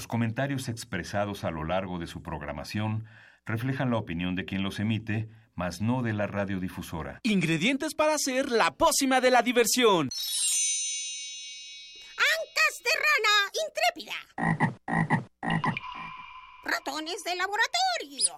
[0.00, 3.04] Los comentarios expresados a lo largo de su programación
[3.44, 7.20] reflejan la opinión de quien los emite, mas no de la radiodifusora.
[7.22, 10.08] Ingredientes para hacer la pócima de la diversión.
[12.16, 14.14] Ancas de rana intrépida.
[16.64, 18.34] Ratones de laboratorio.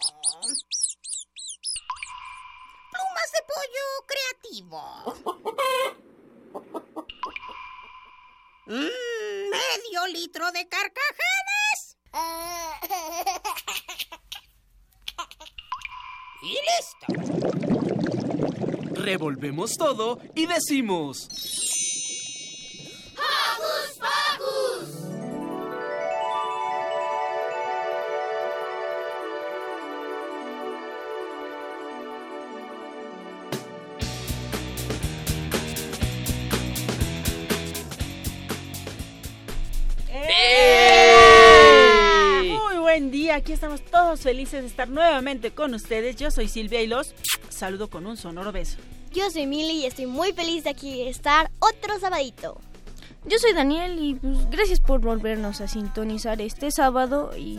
[2.91, 4.83] Plumas de pollo creativo.
[8.67, 11.42] Mm, medio litro de carcajadas.
[16.43, 17.07] Y listo.
[18.95, 21.29] Revolvemos todo y decimos...
[43.43, 46.15] aquí estamos todos felices de estar nuevamente con ustedes.
[46.15, 47.13] Yo soy Silvia y los
[47.49, 48.79] saludo con un sonoro beso.
[49.13, 52.61] Yo soy Mili y estoy muy feliz de aquí estar otro sabadito.
[53.27, 57.59] Yo soy Daniel y pues, gracias por volvernos a sintonizar este sábado y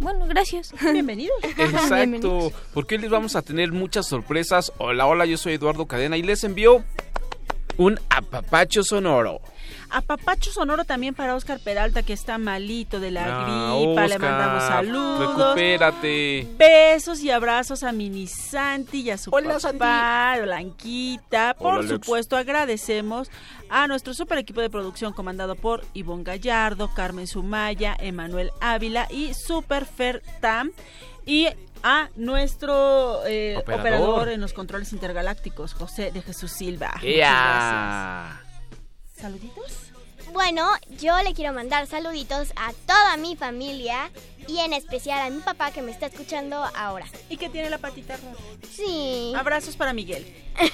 [0.00, 0.72] bueno, gracias.
[0.92, 1.36] Bienvenidos.
[1.42, 2.54] Exacto, Bienvenidos.
[2.72, 4.72] porque hoy les vamos a tener muchas sorpresas.
[4.78, 6.84] Hola, hola, yo soy Eduardo Cadena y les envío
[7.76, 9.42] un apapacho sonoro.
[9.92, 14.06] Apapacho sonoro también para Oscar Peralta que está malito de la Ah, gripa.
[14.08, 15.36] Le mandamos saludos.
[15.38, 16.48] Recupérate.
[16.56, 21.54] Besos y abrazos a Mini Santi y a su Hola, papá, Blanquita.
[21.58, 23.30] Por Hola, supuesto, agradecemos
[23.68, 29.34] a nuestro super equipo de producción comandado por Ivonne Gallardo, Carmen Sumaya, Emanuel Ávila y
[29.34, 30.70] Super Fer Tam.
[31.26, 31.48] Y
[31.84, 33.80] a nuestro eh, Operador.
[33.80, 34.28] operador.
[34.30, 36.88] en los controles intergalácticos, José de Jesús Silva.
[36.94, 38.38] Muchas ¡Ea!
[38.40, 38.52] gracias.
[39.20, 39.81] ¿Saluditos?
[40.32, 40.66] Bueno,
[41.00, 44.10] yo le quiero mandar saluditos a toda mi familia
[44.48, 47.06] y en especial a mi papá que me está escuchando ahora.
[47.28, 48.38] ¿Y que tiene la patita rota?
[48.70, 49.32] Sí.
[49.36, 50.26] Abrazos para Miguel.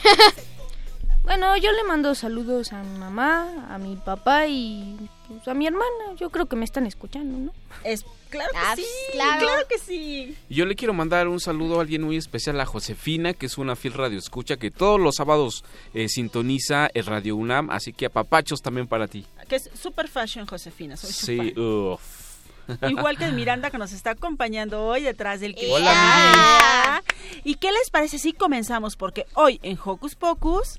[1.25, 4.97] Bueno, yo le mando saludos a mi mamá, a mi papá y
[5.27, 6.15] pues, a mi hermana.
[6.17, 7.53] Yo creo que me están escuchando, ¿no?
[7.85, 9.47] Es, claro que Ah, sí, claro.
[9.47, 10.35] claro que sí.
[10.49, 13.77] Yo le quiero mandar un saludo a alguien muy especial, a Josefina, que es una
[13.77, 18.63] fiel radio escucha que todos los sábados eh, sintoniza el Radio UNAM, así que apapachos
[18.63, 19.27] también para ti.
[19.49, 20.97] Que es super fashion, Josefina.
[20.97, 22.29] Soy Sí, uff.
[22.89, 27.03] Igual que Miranda que nos está acompañando hoy detrás del que Hola,
[27.43, 28.97] ¿Y qué les parece si comenzamos?
[28.97, 30.79] Porque hoy en Hocus Pocus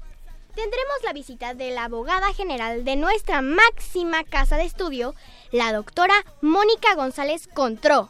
[0.55, 5.15] Tendremos la visita de la abogada general de nuestra máxima casa de estudio,
[5.51, 8.09] la doctora Mónica González Contró,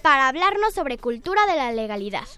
[0.00, 2.28] para hablarnos sobre cultura de la legalidad.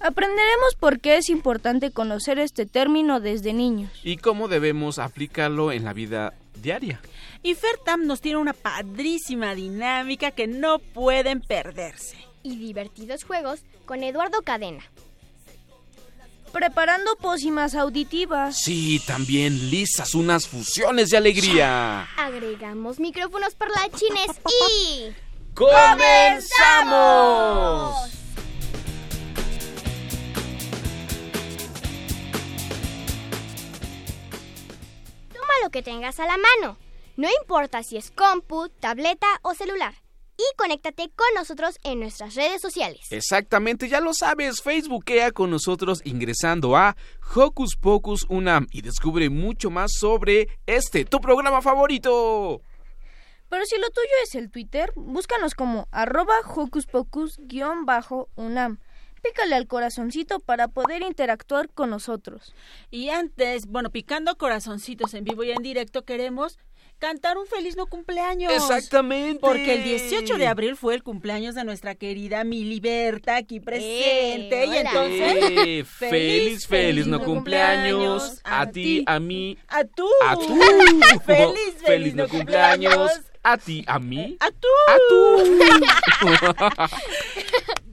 [0.00, 3.90] Aprenderemos por qué es importante conocer este término desde niños.
[4.02, 7.00] Y cómo debemos aplicarlo en la vida diaria.
[7.42, 12.16] y Fertam nos tiene una padrísima dinámica que no pueden perderse.
[12.42, 14.84] Y divertidos juegos con Eduardo Cadena.
[16.52, 18.56] Preparando pócimas auditivas.
[18.62, 22.08] Sí, también lisas unas fusiones de alegría.
[22.16, 24.28] Agregamos micrófonos parlachines
[24.70, 25.08] y...
[25.54, 27.94] ¡Comenzamos!
[35.66, 36.78] Lo que tengas a la mano.
[37.16, 39.94] No importa si es compu, tableta o celular.
[40.36, 43.00] Y conéctate con nosotros en nuestras redes sociales.
[43.10, 46.96] Exactamente, ya lo sabes, Facebookea con nosotros ingresando a
[47.34, 52.62] Hocus Pocus Unam y descubre mucho más sobre este, tu programa favorito.
[53.48, 58.78] Pero si lo tuyo es el Twitter, búscanos como arroba hocus pocus-unam.
[59.28, 62.54] Pícale al corazoncito para poder interactuar con nosotros.
[62.90, 66.58] Y antes, bueno, picando corazoncitos en vivo y en directo, queremos
[66.98, 68.52] cantar un feliz no cumpleaños.
[68.52, 69.40] Exactamente.
[69.40, 74.64] Porque el 18 de abril fue el cumpleaños de nuestra querida Mili Berta aquí presente.
[74.64, 78.40] Eh, y entonces, Eh, feliz, feliz, no cumpleaños.
[78.44, 80.08] A ti, a mí, a tú.
[80.24, 80.58] a tú.
[81.26, 83.10] Feliz, feliz no cumpleaños.
[83.48, 84.66] A ti, a mí, A tú.
[84.88, 85.16] a tú.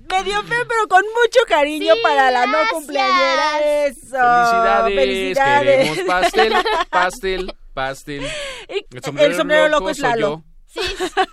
[0.10, 2.72] Medio feo, pero con mucho cariño Sí, para la no gracias.
[2.74, 3.86] cumpleañera.
[3.86, 4.00] Eso.
[4.10, 5.90] Felicidades, Felicidades.
[5.90, 6.54] queremos pastel,
[6.90, 8.28] pastel, pastel.
[8.68, 10.44] Y el sombrero, loco, es soy Lalo.
[10.76, 10.82] yo,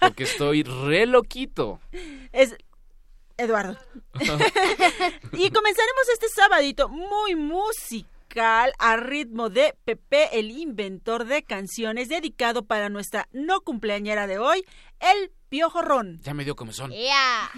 [0.01, 1.81] Porque estoy re loquito.
[2.33, 2.55] Es
[3.39, 3.79] Eduardo.
[5.33, 7.37] y comenzaremos este sabadito muy
[8.31, 14.39] musical a ritmo de Pepe, el inventor de canciones, dedicado para nuestra no cumpleañera de
[14.39, 14.65] hoy,
[15.01, 16.21] el Piojorrón.
[16.23, 16.93] Ya me dio comezón.
[16.93, 17.51] ¡Ea!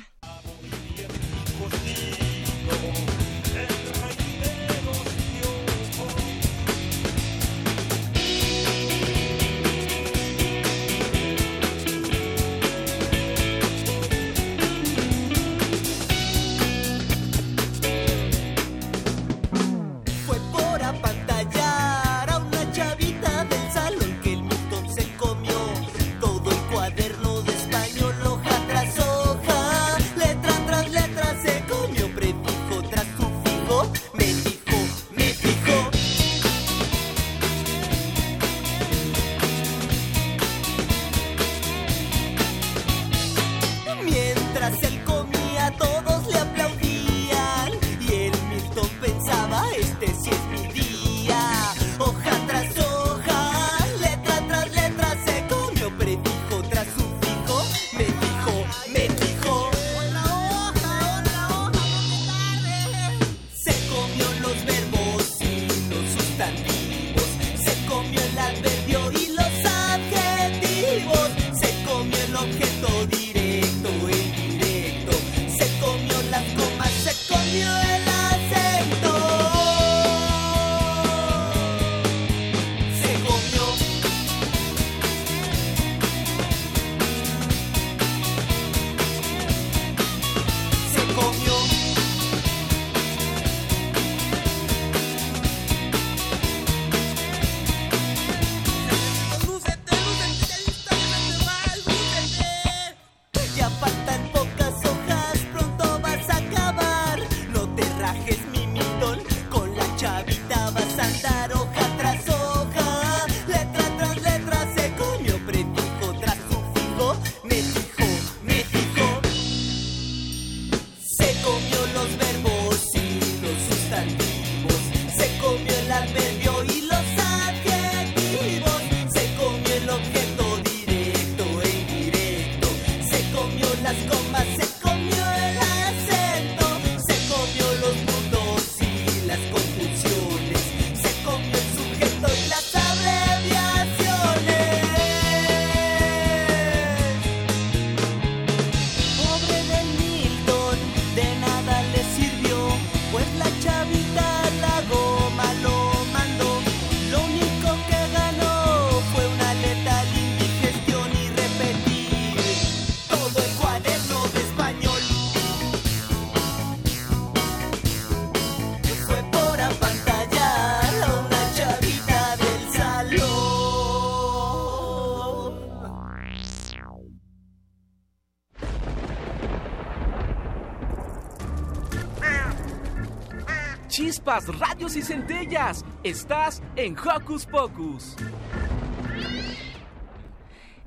[184.83, 185.85] Y centellas.
[186.03, 188.17] Estás en Hocus Pocus.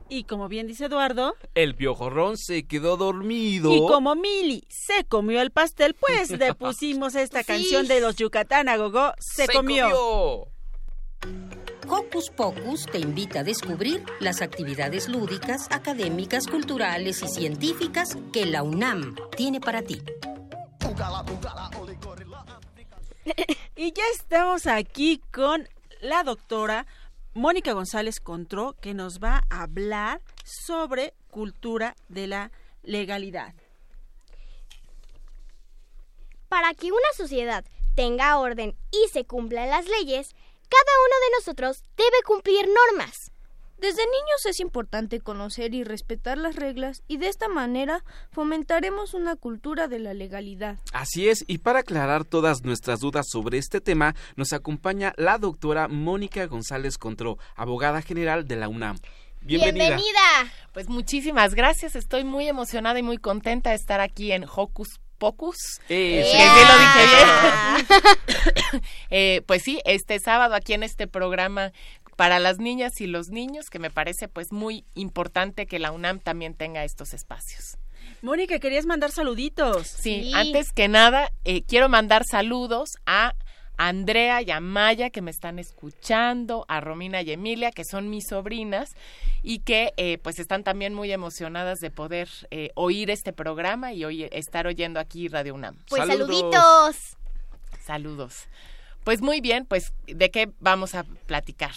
[0.09, 3.73] Y como bien dice Eduardo, el piojorrón se quedó dormido.
[3.73, 8.67] Y como Mili se comió el pastel, pues le pusimos esta canción de los Yucatán
[8.67, 9.89] a Gogo, se, comió.
[9.89, 10.47] comió.
[11.87, 18.61] Hocus Pocus te invita a descubrir las actividades lúdicas, académicas, culturales y científicas que la
[18.61, 20.01] UNAM tiene para ti.
[23.75, 25.67] y ya estamos aquí con
[26.01, 26.85] la doctora
[27.33, 32.51] Mónica González Contró, que nos va a hablar sobre cultura de la
[32.83, 33.53] legalidad.
[36.47, 37.65] Para que una sociedad
[37.95, 40.35] tenga orden y se cumplan las leyes,
[40.69, 43.31] cada uno de nosotros debe cumplir normas.
[43.77, 49.35] Desde niños es importante conocer y respetar las reglas y de esta manera fomentaremos una
[49.35, 50.79] cultura de la legalidad.
[50.93, 55.87] Así es, y para aclarar todas nuestras dudas sobre este tema, nos acompaña la doctora
[55.89, 58.97] Mónica González Contró, abogada general de la UNAM.
[59.41, 59.87] Bienvenida.
[59.87, 60.53] Bienvenida.
[60.73, 65.57] Pues muchísimas gracias, estoy muy emocionada y muy contenta de estar aquí en Hocus Pocus.
[65.89, 67.05] Eh, lo dije
[68.71, 68.81] bien.
[69.09, 71.71] Eh, pues sí, este sábado aquí en este programa
[72.15, 76.19] para las niñas y los niños, que me parece pues muy importante que la UNAM
[76.19, 77.77] también tenga estos espacios.
[78.21, 79.87] Mónica, querías mandar saluditos.
[79.87, 83.35] Sí, antes que nada, eh, quiero mandar saludos a
[83.77, 88.27] Andrea y a Maya que me están escuchando, a Romina y Emilia que son mis
[88.29, 88.89] sobrinas
[89.43, 94.05] y que eh, pues están también muy emocionadas de poder eh, oír este programa y
[94.05, 95.77] hoy estar oyendo aquí Radio UNAM.
[95.89, 97.17] Pues saluditos.
[97.85, 98.47] Saludos.
[99.05, 101.73] Pues muy bien, pues ¿de qué vamos a platicar?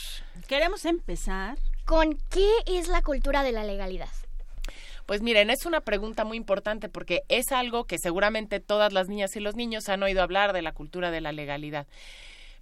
[0.49, 4.09] Queremos empezar con qué es la cultura de la legalidad.
[5.05, 9.37] Pues miren, es una pregunta muy importante porque es algo que seguramente todas las niñas
[9.37, 11.87] y los niños han oído hablar de la cultura de la legalidad.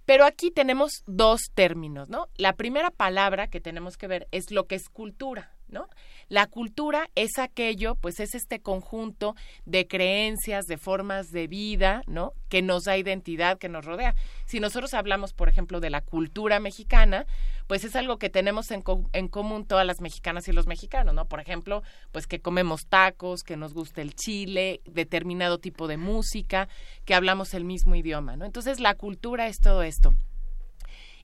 [0.05, 2.27] Pero aquí tenemos dos términos, ¿no?
[2.35, 5.56] La primera palabra que tenemos que ver es lo que es cultura.
[5.69, 5.87] ¿No?
[6.29, 12.33] La cultura es aquello, pues es este conjunto de creencias, de formas de vida, ¿no?
[12.49, 14.15] Que nos da identidad, que nos rodea.
[14.45, 17.25] Si nosotros hablamos, por ejemplo, de la cultura mexicana,
[17.67, 18.83] pues es algo que tenemos en,
[19.13, 21.25] en común todas las mexicanas y los mexicanos, ¿no?
[21.25, 26.67] Por ejemplo, pues que comemos tacos, que nos gusta el chile, determinado tipo de música,
[27.05, 28.45] que hablamos el mismo idioma, ¿no?
[28.45, 30.13] Entonces la cultura es todo esto.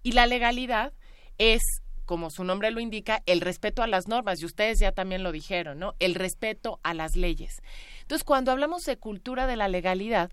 [0.02, 0.94] Y la legalidad
[1.38, 1.62] es
[2.14, 5.32] como su nombre lo indica, el respeto a las normas, y ustedes ya también lo
[5.32, 5.96] dijeron, ¿no?
[5.98, 7.64] El respeto a las leyes.
[8.02, 10.32] Entonces, cuando hablamos de cultura de la legalidad,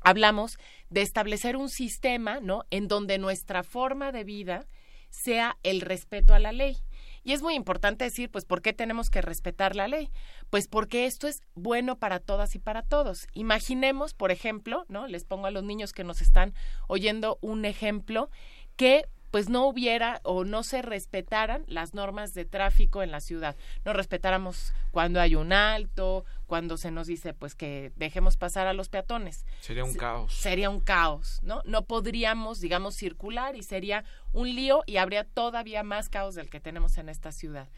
[0.00, 0.56] hablamos
[0.88, 2.64] de establecer un sistema, ¿no?
[2.70, 4.66] En donde nuestra forma de vida
[5.10, 6.78] sea el respeto a la ley.
[7.22, 10.08] Y es muy importante decir, pues, ¿por qué tenemos que respetar la ley?
[10.48, 13.26] Pues porque esto es bueno para todas y para todos.
[13.34, 15.06] Imaginemos, por ejemplo, ¿no?
[15.06, 16.54] Les pongo a los niños que nos están
[16.88, 18.30] oyendo un ejemplo,
[18.76, 23.56] que pues no hubiera o no se respetaran las normas de tráfico en la ciudad.
[23.84, 28.72] No respetáramos cuando hay un alto, cuando se nos dice pues que dejemos pasar a
[28.72, 29.44] los peatones.
[29.60, 30.34] Sería un caos.
[30.34, 31.62] Sería un caos, ¿no?
[31.64, 36.60] No podríamos, digamos, circular y sería un lío y habría todavía más caos del que
[36.60, 37.68] tenemos en esta ciudad.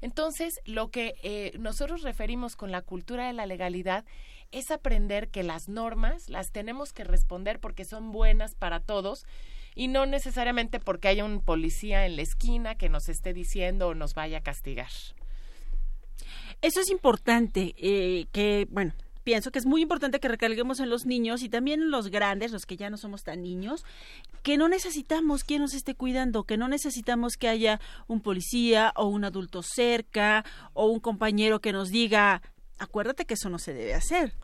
[0.00, 4.04] Entonces, lo que eh, nosotros referimos con la cultura de la legalidad
[4.50, 9.26] es aprender que las normas las tenemos que responder porque son buenas para todos
[9.74, 13.94] y no necesariamente porque haya un policía en la esquina que nos esté diciendo o
[13.94, 14.90] nos vaya a castigar.
[16.62, 21.06] Eso es importante, eh, que, bueno, pienso que es muy importante que recalguemos en los
[21.06, 23.84] niños y también en los grandes, los que ya no somos tan niños,
[24.42, 29.06] que no necesitamos quien nos esté cuidando, que no necesitamos que haya un policía o
[29.06, 32.42] un adulto cerca o un compañero que nos diga,
[32.78, 34.34] acuérdate que eso no se debe hacer.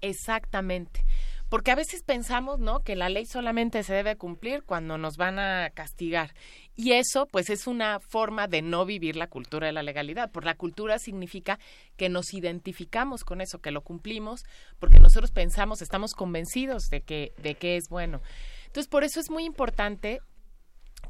[0.00, 1.04] Exactamente
[1.52, 2.80] porque a veces pensamos, ¿no?
[2.80, 6.32] Que la ley solamente se debe cumplir cuando nos van a castigar.
[6.76, 10.30] Y eso, pues, es una forma de no vivir la cultura de la legalidad.
[10.30, 11.58] Por la cultura significa
[11.98, 14.46] que nos identificamos con eso, que lo cumplimos,
[14.78, 18.22] porque nosotros pensamos, estamos convencidos de que, de que es bueno.
[18.68, 20.20] Entonces, por eso es muy importante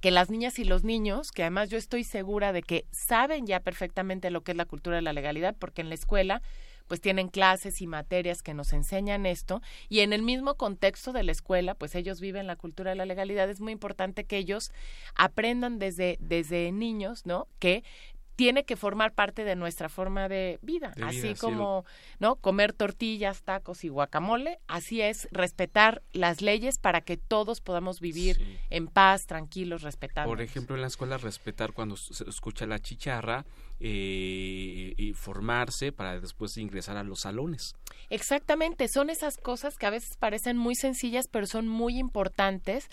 [0.00, 3.60] que las niñas y los niños, que además yo estoy segura de que saben ya
[3.60, 6.42] perfectamente lo que es la cultura de la legalidad, porque en la escuela
[6.92, 11.22] pues tienen clases y materias que nos enseñan esto y en el mismo contexto de
[11.22, 14.72] la escuela, pues ellos viven la cultura de la legalidad, es muy importante que ellos
[15.14, 17.48] aprendan desde desde niños, ¿no?
[17.58, 17.82] Que
[18.36, 21.86] tiene que formar parte de nuestra forma de vida, así como,
[22.18, 22.36] ¿no?
[22.36, 28.60] Comer tortillas, tacos y guacamole, así es respetar las leyes para que todos podamos vivir
[28.68, 30.28] en paz, tranquilos, respetando.
[30.28, 33.46] Por ejemplo, en la escuela respetar cuando se escucha la chicharra
[33.84, 37.74] eh, y formarse para después ingresar a los salones.
[38.10, 42.86] Exactamente, son esas cosas que a veces parecen muy sencillas, pero son muy importantes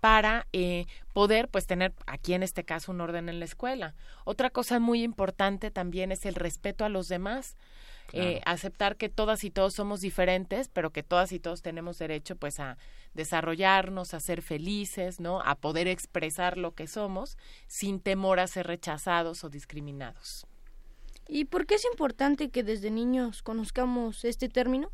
[0.00, 3.94] para eh, poder, pues, tener aquí en este caso un orden en la escuela.
[4.24, 7.56] Otra cosa muy importante también es el respeto a los demás.
[8.12, 12.36] Eh, aceptar que todas y todos somos diferentes, pero que todas y todos tenemos derecho
[12.36, 12.76] pues a
[13.14, 15.40] desarrollarnos, a ser felices, ¿no?
[15.40, 20.46] A poder expresar lo que somos sin temor a ser rechazados o discriminados.
[21.28, 24.90] ¿Y por qué es importante que desde niños conozcamos este término?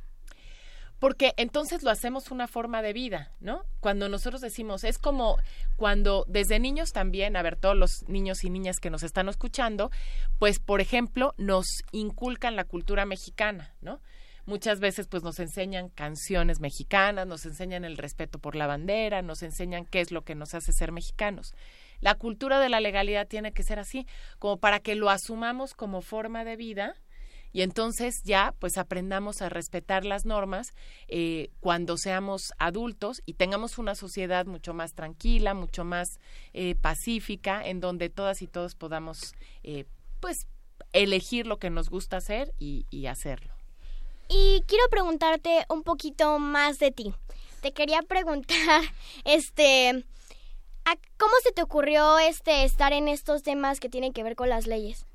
[0.98, 3.64] Porque entonces lo hacemos una forma de vida, ¿no?
[3.80, 5.36] Cuando nosotros decimos, es como
[5.76, 9.90] cuando desde niños también, a ver, todos los niños y niñas que nos están escuchando,
[10.38, 14.00] pues, por ejemplo, nos inculcan la cultura mexicana, ¿no?
[14.48, 19.42] Muchas veces pues nos enseñan canciones mexicanas, nos enseñan el respeto por la bandera, nos
[19.42, 21.52] enseñan qué es lo que nos hace ser mexicanos.
[22.00, 24.06] La cultura de la legalidad tiene que ser así,
[24.38, 26.94] como para que lo asumamos como forma de vida,
[27.52, 30.74] y entonces ya pues aprendamos a respetar las normas
[31.08, 36.18] eh, cuando seamos adultos y tengamos una sociedad mucho más tranquila, mucho más
[36.52, 39.84] eh, pacífica, en donde todas y todos podamos eh,
[40.20, 40.46] pues
[40.92, 43.52] elegir lo que nos gusta hacer y, y hacerlo.
[44.28, 47.14] Y quiero preguntarte un poquito más de ti.
[47.62, 48.82] Te quería preguntar,
[49.24, 50.04] este,
[51.16, 54.66] ¿cómo se te ocurrió este estar en estos temas que tienen que ver con las
[54.66, 55.07] leyes?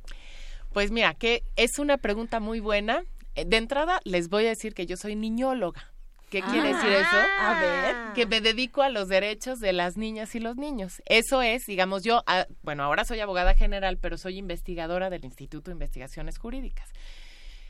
[0.74, 3.04] Pues mira, que es una pregunta muy buena.
[3.36, 5.94] Eh, de entrada, les voy a decir que yo soy niñóloga.
[6.32, 7.18] ¿Qué quiere decir eso?
[7.40, 7.96] A ver.
[8.16, 11.04] Que me dedico a los derechos de las niñas y los niños.
[11.06, 15.70] Eso es, digamos, yo, ah, bueno, ahora soy abogada general, pero soy investigadora del Instituto
[15.70, 16.90] de Investigaciones Jurídicas.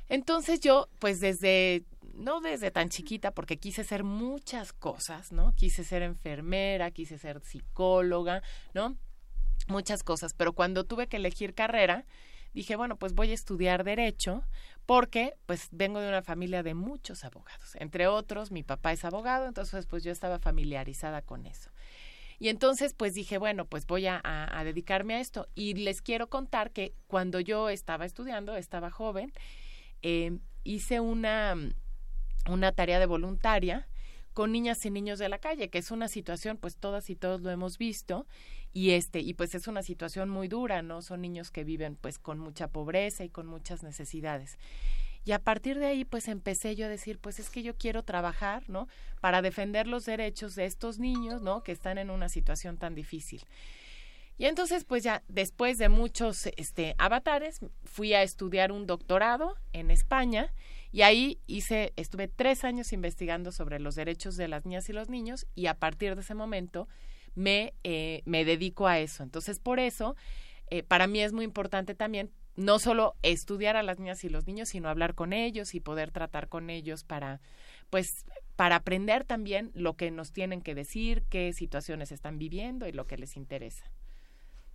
[0.08, 1.84] Entonces yo, pues desde,
[2.14, 5.54] no desde tan chiquita, porque quise ser muchas cosas, ¿no?
[5.56, 8.44] Quise ser enfermera, quise ser psicóloga,
[8.74, 8.96] ¿no?
[9.68, 12.06] Muchas cosas, pero cuando tuve que elegir carrera,
[12.54, 14.44] dije, bueno, pues voy a estudiar derecho
[14.86, 17.76] porque pues vengo de una familia de muchos abogados.
[17.76, 21.72] Entre otros, mi papá es abogado, entonces pues yo estaba familiarizada con eso.
[22.40, 24.22] Y entonces, pues dije, bueno, pues voy a,
[24.66, 25.48] dedicarme a esto.
[25.56, 29.32] Y les quiero contar que cuando yo estaba estudiando, estaba joven,
[30.02, 31.56] eh, hice una,
[32.50, 33.88] una tarea de voluntaria
[34.34, 37.42] con niñas y niños de la calle, que es una situación, pues todas y todos
[37.42, 38.28] lo hemos visto,
[38.74, 41.02] y este, y pues es una situación muy dura, ¿no?
[41.02, 44.58] Son niños que viven pues con mucha pobreza y con muchas necesidades.
[45.26, 48.04] Y a partir de ahí, pues empecé yo a decir, pues es que yo quiero
[48.04, 48.88] trabajar, ¿no?
[49.22, 51.64] Para defender los derechos de estos niños, ¿no?
[51.64, 53.46] Que están en una situación tan difícil.
[54.38, 59.92] Y entonces, pues ya después de muchos este, avatares, fui a estudiar un doctorado en
[59.92, 60.52] España
[60.92, 65.08] y ahí hice, estuve tres años investigando sobre los derechos de las niñas y los
[65.08, 66.88] niños y a partir de ese momento
[67.36, 69.24] me, eh, me dedico a eso.
[69.24, 70.16] Entonces, por eso,
[70.70, 74.46] eh, para mí es muy importante también no solo estudiar a las niñas y los
[74.46, 77.42] niños, sino hablar con ellos y poder tratar con ellos para,
[77.90, 78.26] pues,
[78.56, 83.08] para aprender también lo que nos tienen que decir, qué situaciones están viviendo y lo
[83.08, 83.92] que les interesa.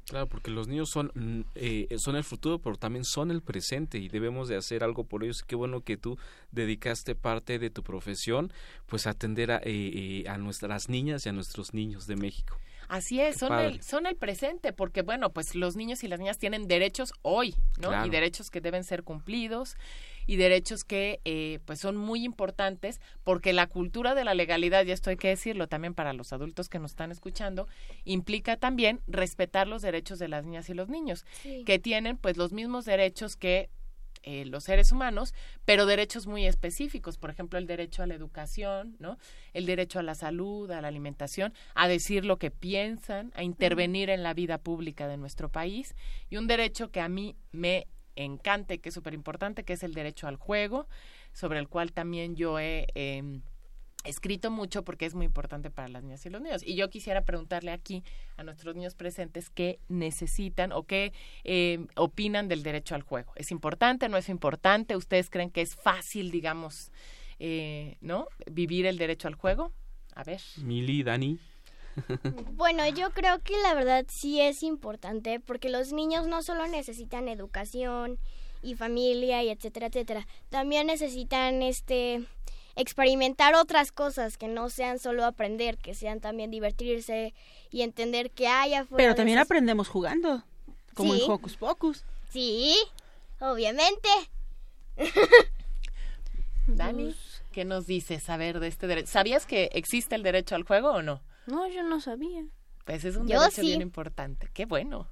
[0.08, 3.98] Claro, porque los niños son, mm, eh, son el futuro, pero también son el presente
[3.98, 5.42] y debemos de hacer algo por ellos.
[5.46, 6.18] Qué bueno que tú
[6.50, 8.50] dedicaste parte de tu profesión,
[8.86, 12.56] pues a atender a, eh, eh, a nuestras niñas y a nuestros niños de México.
[12.88, 16.38] Así es, son el, son el presente, porque bueno, pues los niños y las niñas
[16.38, 18.06] tienen derechos hoy, ¿no?
[18.06, 19.76] Y derechos que deben ser cumplidos
[20.28, 24.90] y derechos que eh, pues son muy importantes porque la cultura de la legalidad, y
[24.92, 27.66] esto hay que decirlo también para los adultos que nos están escuchando,
[28.04, 31.24] implica también respetar los derechos de las niñas y los niños,
[31.64, 33.70] que tienen pues los mismos derechos que
[34.22, 35.32] eh, los seres humanos,
[35.64, 39.16] pero derechos muy específicos, por ejemplo, el derecho a la educación, ¿no?
[39.54, 44.10] El derecho a la salud, a la alimentación, a decir lo que piensan, a intervenir
[44.10, 45.94] en la vida pública de nuestro país
[46.28, 47.86] y un derecho que a mí me
[48.24, 50.88] encanta y que es súper importante, que es el derecho al juego,
[51.32, 53.42] sobre el cual también yo he em,
[54.04, 56.62] escrito mucho porque es muy importante para las niñas y los niños.
[56.64, 58.04] Y yo quisiera preguntarle aquí
[58.36, 61.12] a nuestros niños presentes qué necesitan o qué
[61.44, 63.32] eh, opinan del derecho al juego.
[63.36, 64.08] ¿Es importante?
[64.08, 64.96] ¿No es importante?
[64.96, 66.90] ¿Ustedes creen que es fácil, digamos,
[67.38, 68.28] eh, ¿no?
[68.50, 69.72] Vivir el derecho al juego?
[70.14, 70.40] A ver.
[70.62, 71.38] Mili, Dani.
[72.52, 77.28] Bueno, yo creo que la verdad sí es importante porque los niños no solo necesitan
[77.28, 78.18] educación
[78.62, 80.26] y familia y etcétera, etcétera.
[80.50, 82.26] También necesitan este
[82.76, 87.34] experimentar otras cosas que no sean solo aprender, que sean también divertirse
[87.70, 89.02] y entender que hay afuera.
[89.02, 90.44] Pero también aprendemos jugando,
[90.94, 92.04] como en Hocus Pocus.
[92.30, 92.76] Sí,
[93.40, 94.08] obviamente.
[96.68, 97.16] Dani,
[97.50, 99.08] ¿qué nos dices a ver de este derecho?
[99.08, 101.20] ¿Sabías que existe el derecho al juego o no?
[101.48, 102.44] No, yo no sabía.
[102.84, 104.48] Pues es un derecho bien importante.
[104.52, 105.08] Qué bueno.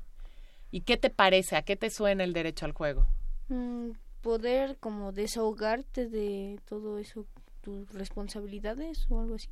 [0.70, 1.56] ¿Y qué te parece?
[1.56, 3.06] ¿A qué te suena el derecho al juego?
[3.48, 7.26] Mm, poder como desahogarte de todo eso
[7.62, 9.48] tus responsabilidades o algo así.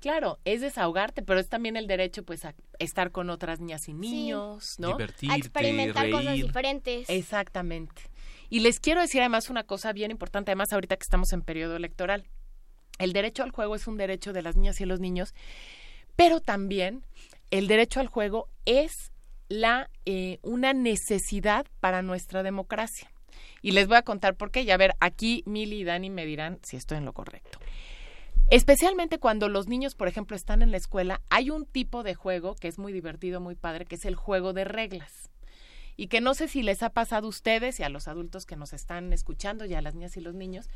[0.00, 3.92] Claro, es desahogarte, pero es también el derecho pues a estar con otras niñas y
[3.92, 4.92] niños, ¿no?
[4.92, 7.10] Divertirte, a experimentar cosas diferentes.
[7.10, 8.02] Exactamente.
[8.48, 11.76] Y les quiero decir además una cosa bien importante, además ahorita que estamos en periodo
[11.76, 12.26] electoral.
[12.98, 15.34] El derecho al juego es un derecho de las niñas y los niños,
[16.20, 17.02] pero también
[17.50, 19.10] el derecho al juego es
[19.48, 23.10] la eh, una necesidad para nuestra democracia.
[23.62, 24.60] Y les voy a contar por qué.
[24.60, 27.58] Y a ver, aquí Mili y Dani me dirán si estoy en lo correcto.
[28.50, 32.54] Especialmente cuando los niños, por ejemplo, están en la escuela, hay un tipo de juego
[32.54, 35.30] que es muy divertido, muy padre, que es el juego de reglas.
[35.96, 38.56] Y que no sé si les ha pasado a ustedes y a los adultos que
[38.56, 40.68] nos están escuchando y a las niñas y los niños,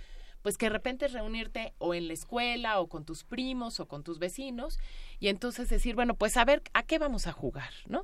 [0.45, 4.05] pues que de repente reunirte o en la escuela o con tus primos o con
[4.05, 4.79] tus vecinos
[5.19, 7.73] y entonces decir, bueno, pues a ver, ¿a qué vamos a jugar?
[7.87, 8.03] ¿No?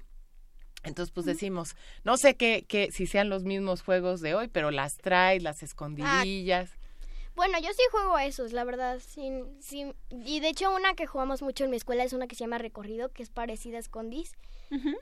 [0.83, 4.70] Entonces, pues decimos, no sé qué, qué, si sean los mismos juegos de hoy, pero
[4.70, 6.70] las traes, las escondidillas.
[7.35, 9.01] Bueno, yo sí juego a esos, la verdad.
[9.01, 12.35] Sin, sin, y de hecho, una que jugamos mucho en mi escuela es una que
[12.35, 14.33] se llama Recorrido, que es parecida a Escondis.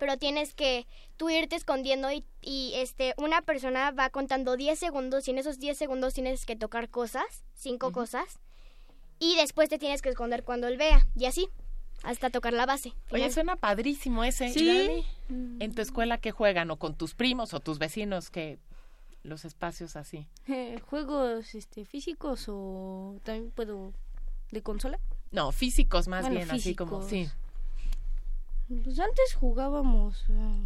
[0.01, 0.87] Pero tienes que
[1.19, 5.59] tú irte escondiendo y, y, este una persona va contando 10 segundos y en esos
[5.59, 8.38] 10 segundos tienes que tocar cosas, cinco cosas.
[9.19, 11.07] Y después te tienes que esconder cuando él vea.
[11.14, 11.51] Y así
[12.03, 12.93] hasta tocar la base.
[13.11, 14.51] Oye, suena padrísimo ese.
[14.51, 15.05] Sí.
[15.29, 16.71] ¿En tu escuela qué juegan?
[16.71, 18.31] ¿O con tus primos o tus vecinos?
[18.31, 18.59] que
[19.29, 20.27] los espacios así?
[20.47, 23.93] Eh, ¿Juegos este, físicos o también puedo
[24.51, 24.99] de consola?
[25.31, 27.29] No, físicos más bien, así como, sí.
[28.85, 30.57] Pues antes jugábamos ah,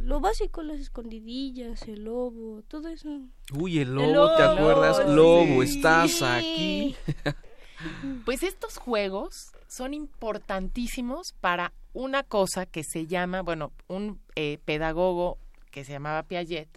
[0.00, 3.20] lo, básico, las escondidillas, el lobo, todo eso.
[3.54, 5.08] Uy, el lobo, ¿te acuerdas?
[5.08, 6.96] Lobo, estás aquí.
[8.24, 15.38] pues estos juegos son importantísimos para una cosa que se llama, bueno, un eh, pedagogo
[15.70, 16.68] que se llamaba Piaget,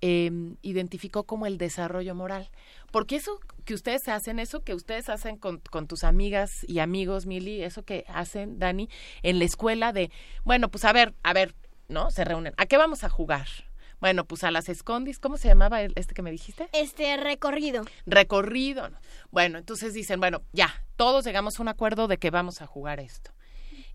[0.00, 2.50] em, identificó como el desarrollo moral.
[2.90, 7.26] Porque eso que ustedes hacen, eso que ustedes hacen con, con tus amigas y amigos,
[7.26, 8.88] Mili, eso que hacen, Dani,
[9.22, 10.10] en la escuela de,
[10.44, 11.54] bueno, pues a ver, a ver,
[11.88, 12.10] ¿no?
[12.10, 12.54] Se reúnen.
[12.56, 13.46] ¿A qué vamos a jugar?
[14.00, 16.68] Bueno, pues a las escondis, ¿cómo se llamaba el- este que me dijiste?
[16.72, 17.84] Este recorrido.
[18.06, 18.88] Recorrido.
[18.90, 18.98] ¿no?
[19.30, 23.00] Bueno, entonces dicen, bueno, ya, todos llegamos a un acuerdo de que vamos a jugar
[23.00, 23.32] esto.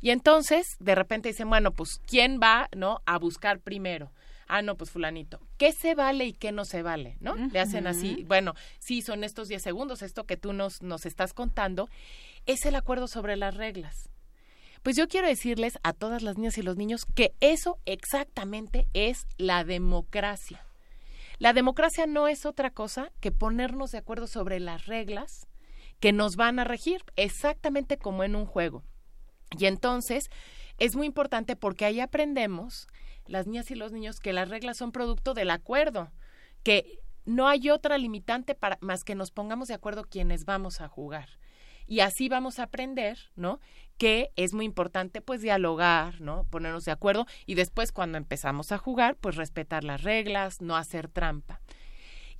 [0.01, 4.11] Y entonces, de repente dicen, bueno, pues, ¿quién va, no, a buscar primero?
[4.47, 5.39] Ah, no, pues fulanito.
[5.57, 7.17] ¿Qué se vale y qué no se vale?
[7.19, 7.35] ¿No?
[7.35, 11.33] Le hacen así, bueno, sí, son estos 10 segundos, esto que tú nos, nos estás
[11.33, 11.89] contando,
[12.45, 14.09] es el acuerdo sobre las reglas.
[14.83, 19.27] Pues yo quiero decirles a todas las niñas y los niños que eso exactamente es
[19.37, 20.65] la democracia.
[21.39, 25.47] La democracia no es otra cosa que ponernos de acuerdo sobre las reglas
[25.99, 28.83] que nos van a regir, exactamente como en un juego.
[29.57, 30.29] Y entonces
[30.77, 32.87] es muy importante porque ahí aprendemos,
[33.27, 36.11] las niñas y los niños, que las reglas son producto del acuerdo,
[36.63, 40.87] que no hay otra limitante para más que nos pongamos de acuerdo quienes vamos a
[40.87, 41.29] jugar.
[41.85, 43.59] Y así vamos a aprender, ¿no?
[43.97, 46.45] Que es muy importante pues dialogar, ¿no?
[46.45, 51.09] Ponernos de acuerdo y después cuando empezamos a jugar, pues respetar las reglas, no hacer
[51.09, 51.61] trampa.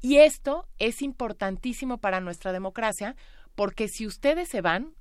[0.02, 3.15] Y esto es importantísimo para nuestra democracia
[3.56, 4.93] porque si ustedes se van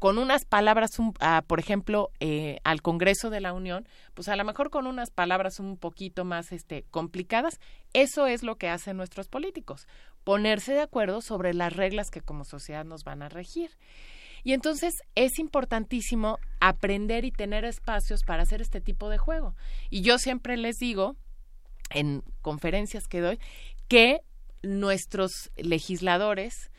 [0.00, 4.44] con unas palabras, ah, por ejemplo, eh, al Congreso de la Unión, pues a lo
[4.44, 7.60] mejor con unas palabras un poquito más este, complicadas,
[7.92, 9.86] eso es lo que hacen nuestros políticos,
[10.24, 13.76] ponerse de acuerdo sobre las reglas que como sociedad nos van a regir.
[14.42, 19.54] Y entonces es importantísimo aprender y tener espacios para hacer este tipo de juego.
[19.90, 21.14] Y yo siempre les digo,
[21.90, 23.38] en conferencias que doy,
[23.86, 24.22] que
[24.62, 26.70] nuestros legisladores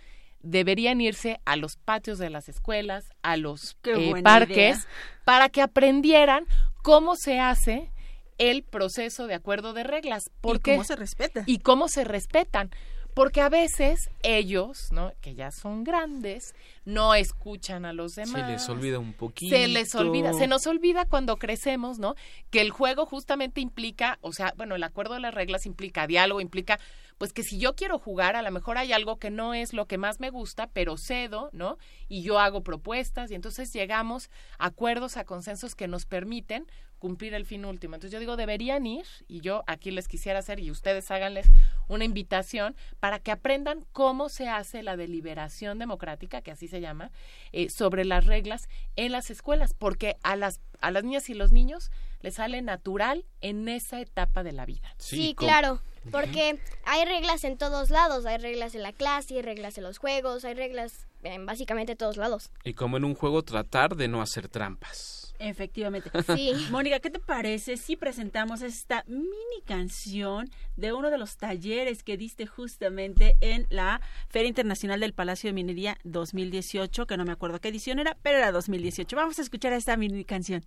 [0.43, 4.88] deberían irse a los patios de las escuelas, a los eh, parques, idea.
[5.23, 6.45] para que aprendieran
[6.84, 7.91] cómo se hace
[8.38, 10.25] el proceso de acuerdo de reglas.
[10.27, 11.43] ¿Y Porque, cómo se respeta?
[11.45, 12.71] y cómo se respetan.
[13.13, 15.12] Porque a veces ellos, ¿no?
[15.21, 18.41] que ya son grandes, no escuchan a los demás.
[18.41, 19.56] Se les olvida un poquito.
[19.56, 22.15] Se les olvida, se nos olvida cuando crecemos, ¿no?
[22.50, 26.41] Que el juego justamente implica, o sea, bueno, el acuerdo de las reglas implica diálogo,
[26.41, 26.80] implica,
[27.17, 29.86] pues que si yo quiero jugar, a lo mejor hay algo que no es lo
[29.86, 31.78] que más me gusta, pero cedo, ¿no?
[32.08, 36.65] Y yo hago propuestas y entonces llegamos a acuerdos, a consensos que nos permiten
[37.01, 37.95] cumplir el fin último.
[37.95, 41.47] Entonces yo digo, deberían ir, y yo aquí les quisiera hacer, y ustedes háganles
[41.87, 47.11] una invitación para que aprendan cómo se hace la deliberación democrática, que así se llama,
[47.53, 51.51] eh, sobre las reglas en las escuelas, porque a las, a las niñas y los
[51.51, 51.89] niños
[52.21, 54.93] les sale natural en esa etapa de la vida.
[54.97, 59.75] Sí, claro, porque hay reglas en todos lados, hay reglas en la clase, hay reglas
[59.79, 62.51] en los juegos, hay reglas en básicamente todos lados.
[62.63, 65.20] Y como en un juego, tratar de no hacer trampas.
[65.41, 66.12] Efectivamente.
[66.36, 66.54] Sí.
[66.69, 72.15] Mónica, ¿qué te parece si presentamos esta mini canción de uno de los talleres que
[72.15, 77.60] diste justamente en la Feria Internacional del Palacio de Minería 2018, que no me acuerdo
[77.60, 79.15] qué edición era, pero era 2018.
[79.15, 80.63] Vamos a escuchar esta mini canción.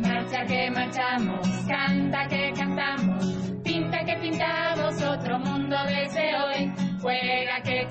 [0.00, 3.26] Marcha que marchamos, canta que cantamos,
[3.62, 6.72] pinta que pintamos otro mundo desde hoy.
[7.02, 7.86] Juega que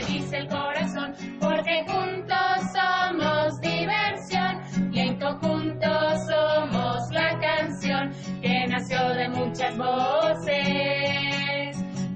[0.00, 5.88] dice el corazón, porque juntos somos diversión y en conjunto
[6.28, 11.36] somos la canción que nació de muchas voces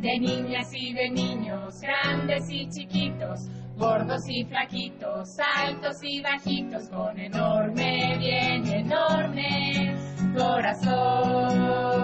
[0.01, 7.19] de niñas y de niños, grandes y chiquitos, gordos y flaquitos, altos y bajitos, con
[7.19, 9.95] enorme, bien enorme
[10.37, 12.01] corazón.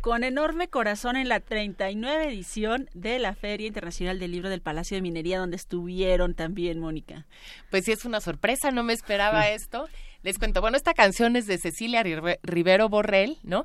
[0.00, 4.96] Con enorme corazón en la 39 edición de la Feria Internacional del Libro del Palacio
[4.96, 7.26] de Minería, donde estuvieron también, Mónica.
[7.70, 9.88] Pues sí, es una sorpresa, no me esperaba esto.
[10.22, 13.64] Les cuento, bueno, esta canción es de Cecilia Rive- Rivero Borrell, ¿no?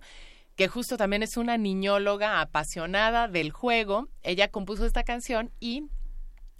[0.55, 4.07] Que justo también es una niñóloga apasionada del juego.
[4.23, 5.83] Ella compuso esta canción y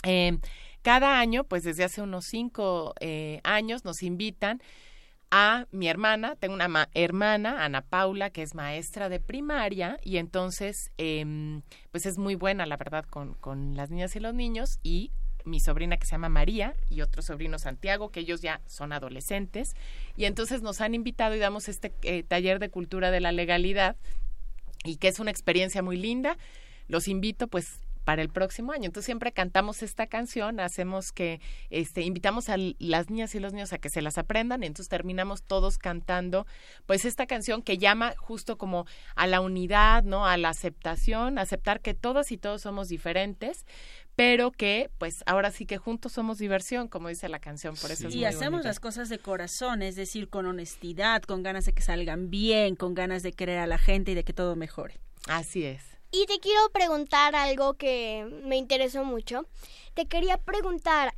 [0.04, 0.38] eh,
[0.84, 4.62] cada año, pues desde hace unos cinco eh, años, nos invitan
[5.36, 10.18] a mi hermana, tengo una ma- hermana, Ana Paula, que es maestra de primaria, y
[10.18, 14.78] entonces, em, pues es muy buena, la verdad, con, con las niñas y los niños,
[14.84, 15.10] y
[15.44, 19.74] mi sobrina que se llama María y otro sobrino Santiago, que ellos ya son adolescentes,
[20.16, 23.96] y entonces nos han invitado y damos este eh, taller de cultura de la legalidad,
[24.86, 26.38] y que es una experiencia muy linda.
[26.88, 28.86] Los invito, pues, para el próximo año.
[28.86, 33.74] Entonces siempre cantamos esta canción, hacemos que, este, invitamos a las niñas y los niños
[33.74, 36.46] a que se las aprendan, y entonces terminamos todos cantando,
[36.86, 38.86] pues esta canción que llama justo como
[39.16, 40.26] a la unidad, ¿no?
[40.26, 43.66] A la aceptación, aceptar que todas y todos somos diferentes,
[44.16, 48.08] pero que pues ahora sí que juntos somos diversión, como dice la canción, por eso
[48.08, 48.70] es y hacemos bonita.
[48.70, 52.94] las cosas de corazón, es decir, con honestidad, con ganas de que salgan bien, con
[52.94, 55.00] ganas de querer a la gente y de que todo mejore.
[55.28, 55.93] Así es.
[56.16, 59.48] Y te quiero preguntar algo que me interesó mucho.
[59.96, 61.16] Te quería preguntar,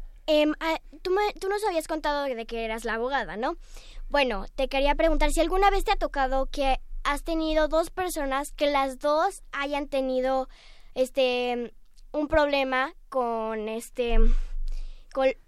[0.61, 3.57] ah, tú, me- tú nos habías contado de que eras la abogada, ¿no?
[4.07, 8.53] Bueno, te quería preguntar si alguna vez te ha tocado que has tenido dos personas
[8.53, 10.47] que las dos hayan tenido
[10.93, 11.73] este
[12.13, 14.17] un problema con este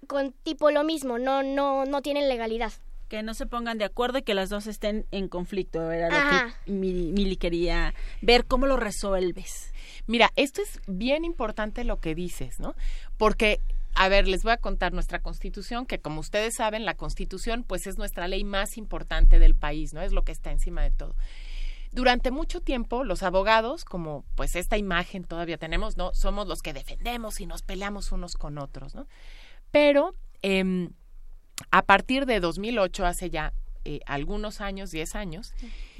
[0.07, 2.73] con tipo lo mismo, no no no tienen legalidad.
[3.07, 6.45] Que no se pongan de acuerdo y que las dos estén en conflicto, era Ajá.
[6.45, 9.73] lo que Mili, Mili quería ver cómo lo resuelves.
[10.07, 12.75] Mira, esto es bien importante lo que dices, ¿no?
[13.17, 13.61] Porque,
[13.95, 17.87] a ver, les voy a contar nuestra constitución, que como ustedes saben, la constitución pues
[17.87, 20.01] es nuestra ley más importante del país, ¿no?
[20.01, 21.15] Es lo que está encima de todo.
[21.91, 26.13] Durante mucho tiempo, los abogados, como pues esta imagen todavía tenemos, ¿no?
[26.13, 29.07] Somos los que defendemos y nos peleamos unos con otros, ¿no?
[29.71, 30.91] Pero em,
[31.71, 33.53] a partir de 2008, hace ya
[33.85, 35.53] eh, algunos años, 10 años,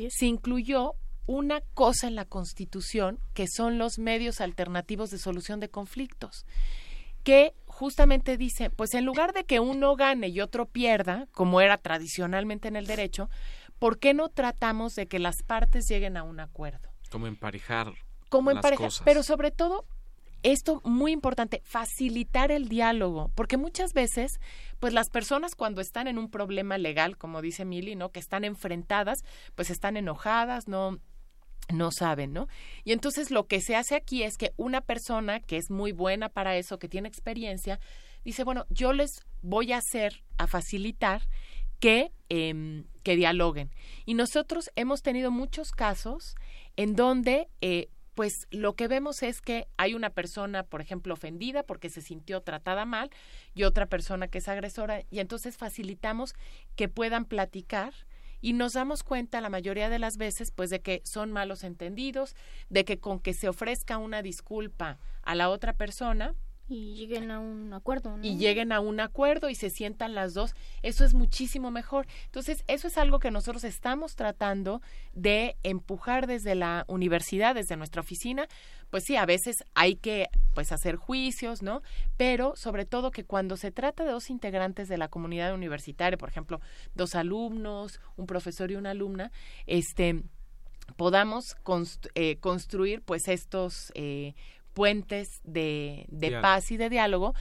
[0.09, 0.93] se incluyó
[1.25, 6.45] una cosa en la Constitución que son los medios alternativos de solución de conflictos,
[7.23, 11.77] que justamente dice, pues en lugar de que uno gane y otro pierda, como era
[11.77, 13.29] tradicionalmente en el derecho,
[13.79, 16.89] ¿por qué no tratamos de que las partes lleguen a un acuerdo?
[17.09, 17.93] Como emparejar
[18.29, 18.51] como
[18.89, 19.01] cosas.
[19.05, 19.85] pero sobre todo
[20.43, 24.39] esto muy importante, facilitar el diálogo, porque muchas veces,
[24.79, 28.11] pues las personas cuando están en un problema legal, como dice Mili, ¿no?
[28.11, 29.23] Que están enfrentadas,
[29.55, 30.99] pues están enojadas, no
[31.73, 32.47] no saben, ¿no?
[32.85, 36.29] Y entonces lo que se hace aquí es que una persona que es muy buena
[36.29, 37.79] para eso, que tiene experiencia,
[38.23, 41.27] dice, bueno, yo les voy a hacer, a facilitar
[41.79, 43.69] que, em, que dialoguen.
[44.05, 46.35] Y nosotros hemos tenido muchos casos
[46.75, 51.61] en donde, eh, pues lo que vemos es que hay una persona, por ejemplo, ofendida
[51.61, 53.11] porque se sintió tratada mal
[53.53, 56.33] y otra persona que es agresora y entonces facilitamos
[56.75, 57.93] que puedan platicar
[58.41, 62.35] y nos damos cuenta la mayoría de las veces pues de que son malos entendidos,
[62.71, 66.33] de que con que se ofrezca una disculpa a la otra persona
[66.69, 68.23] Y lleguen a un acuerdo, ¿no?
[68.25, 70.53] y lleguen a un acuerdo y se sientan las dos,
[70.83, 72.07] eso es muchísimo mejor.
[72.25, 74.81] Entonces, eso es algo que nosotros estamos tratando
[75.13, 78.47] de empujar desde la universidad, desde nuestra oficina.
[78.89, 81.81] Pues sí, a veces hay que pues hacer juicios, ¿no?
[82.17, 86.29] Pero sobre todo que cuando se trata de dos integrantes de la comunidad universitaria, por
[86.29, 86.59] ejemplo,
[86.95, 89.31] dos alumnos, un profesor y una alumna,
[89.67, 90.23] este
[90.95, 91.55] podamos
[92.15, 94.35] eh, construir pues estos eh,
[94.77, 96.05] puentes de,
[96.39, 97.33] paz y de diálogo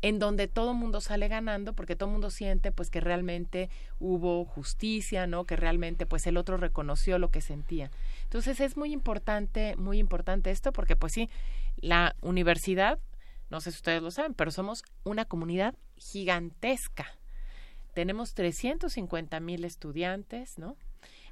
[0.00, 3.68] en donde todo el mundo sale ganando porque todo el mundo siente pues que realmente
[3.98, 5.44] hubo justicia, ¿no?
[5.44, 7.90] Que realmente pues el otro reconoció lo que sentía.
[8.22, 11.28] Entonces es muy importante, muy importante esto porque pues sí,
[11.78, 13.00] la universidad,
[13.50, 17.06] no sé si ustedes lo saben, pero somos una comunidad gigantesca.
[17.92, 20.76] Tenemos 350 mil estudiantes, ¿no?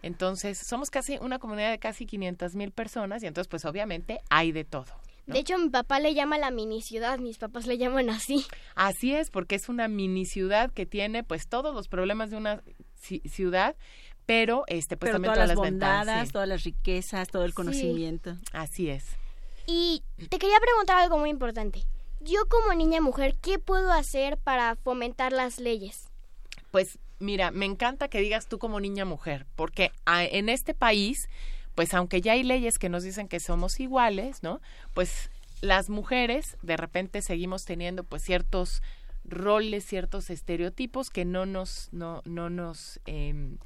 [0.02, 4.50] Entonces, somos casi una comunidad de casi 500 mil personas y entonces, pues obviamente hay
[4.50, 4.92] de todo.
[5.26, 5.34] ¿No?
[5.34, 8.44] De hecho, mi papá le llama la mini ciudad, mis papás le llaman así.
[8.74, 12.62] Así es, porque es una mini ciudad que tiene pues todos los problemas de una
[13.02, 13.76] ci- ciudad,
[14.26, 15.98] pero este pues Pero también todas las todas las ventajas.
[16.06, 16.32] bondades, sí.
[16.32, 17.54] todas las riquezas, todo el Sí.
[17.54, 18.36] conocimiento.
[18.52, 19.04] Así es.
[19.66, 21.84] Y te quería preguntar algo muy importante.
[22.20, 26.08] Yo como niña mujer, ¿qué puedo hacer para fomentar las leyes?
[26.70, 31.28] Pues mira, me encanta que digas tú como niña mujer, porque a- en este país,
[31.74, 34.60] pues aunque ya hay leyes que nos dicen que somos iguales, ¿no?
[34.94, 35.30] Pues
[35.60, 38.82] las mujeres de repente seguimos teniendo pues ciertos
[39.24, 43.58] roles, ciertos estereotipos que no nos, no, no nos em,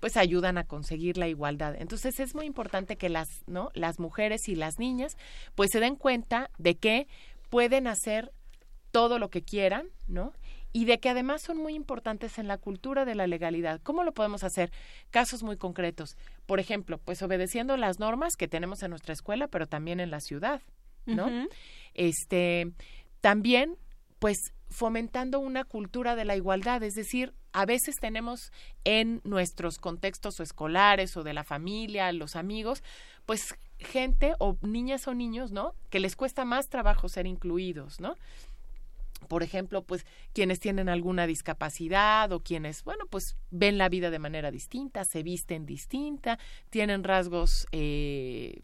[0.00, 1.76] pues ayudan a conseguir la igualdad.
[1.78, 3.70] Entonces es muy importante que las, ¿no?
[3.74, 5.16] las mujeres y las niñas
[5.54, 7.06] pues se den cuenta de que
[7.50, 8.32] pueden hacer
[8.90, 10.32] todo lo que quieran, ¿no?
[10.76, 13.80] Y de que además son muy importantes en la cultura de la legalidad.
[13.82, 14.72] ¿Cómo lo podemos hacer?
[15.10, 16.16] Casos muy concretos.
[16.46, 20.18] Por ejemplo, pues obedeciendo las normas que tenemos en nuestra escuela, pero también en la
[20.18, 20.62] ciudad,
[21.06, 21.30] ¿no?
[21.94, 22.72] Este,
[23.20, 23.76] también,
[24.18, 24.36] pues
[24.68, 28.50] fomentando una cultura de la igualdad, es decir, a veces tenemos
[28.82, 32.82] en nuestros contextos o escolares o de la familia, los amigos,
[33.26, 35.76] pues gente o niñas o niños, ¿no?
[35.88, 38.16] Que les cuesta más trabajo ser incluidos, ¿no?
[39.24, 44.18] Por ejemplo, pues quienes tienen alguna discapacidad o quienes, bueno, pues ven la vida de
[44.18, 46.38] manera distinta, se visten distinta,
[46.70, 48.60] tienen rasgos eh,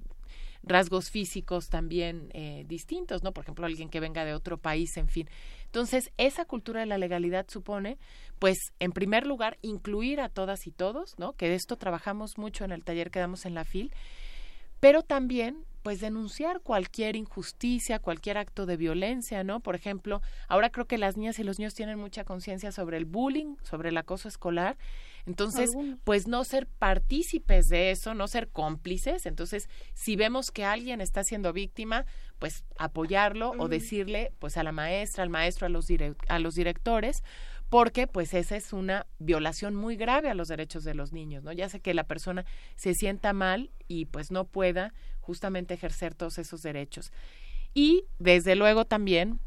[0.63, 3.33] rasgos físicos también eh, distintos, ¿no?
[3.33, 5.29] Por ejemplo, alguien que venga de otro país, en fin.
[5.65, 7.99] Entonces, esa cultura de la legalidad supone,
[8.39, 11.33] pues, en primer lugar, incluir a todas y todos, ¿no?
[11.33, 13.93] Que de esto trabajamos mucho en el taller que damos en la FIL,
[14.81, 19.61] pero también pues denunciar cualquier injusticia, cualquier acto de violencia, ¿no?
[19.61, 23.07] Por ejemplo, ahora creo que las niñas y los niños tienen mucha conciencia sobre el
[23.07, 24.77] bullying, sobre el acoso escolar.
[25.27, 25.71] Entonces,
[26.05, 29.27] pues no ser partícipes de eso, no ser cómplices.
[29.27, 32.07] Entonces, si vemos que alguien está siendo víctima,
[32.39, 35.87] pues apoyarlo o decirle, pues a la maestra, al maestro, a los,
[36.29, 37.23] a los directores,
[37.71, 41.53] porque pues esa es una violación muy grave a los derechos de los niños, ¿no?
[41.53, 46.39] Ya sé que la persona se sienta mal y pues no pueda justamente ejercer todos
[46.39, 47.13] esos derechos.
[47.75, 49.41] Y desde luego también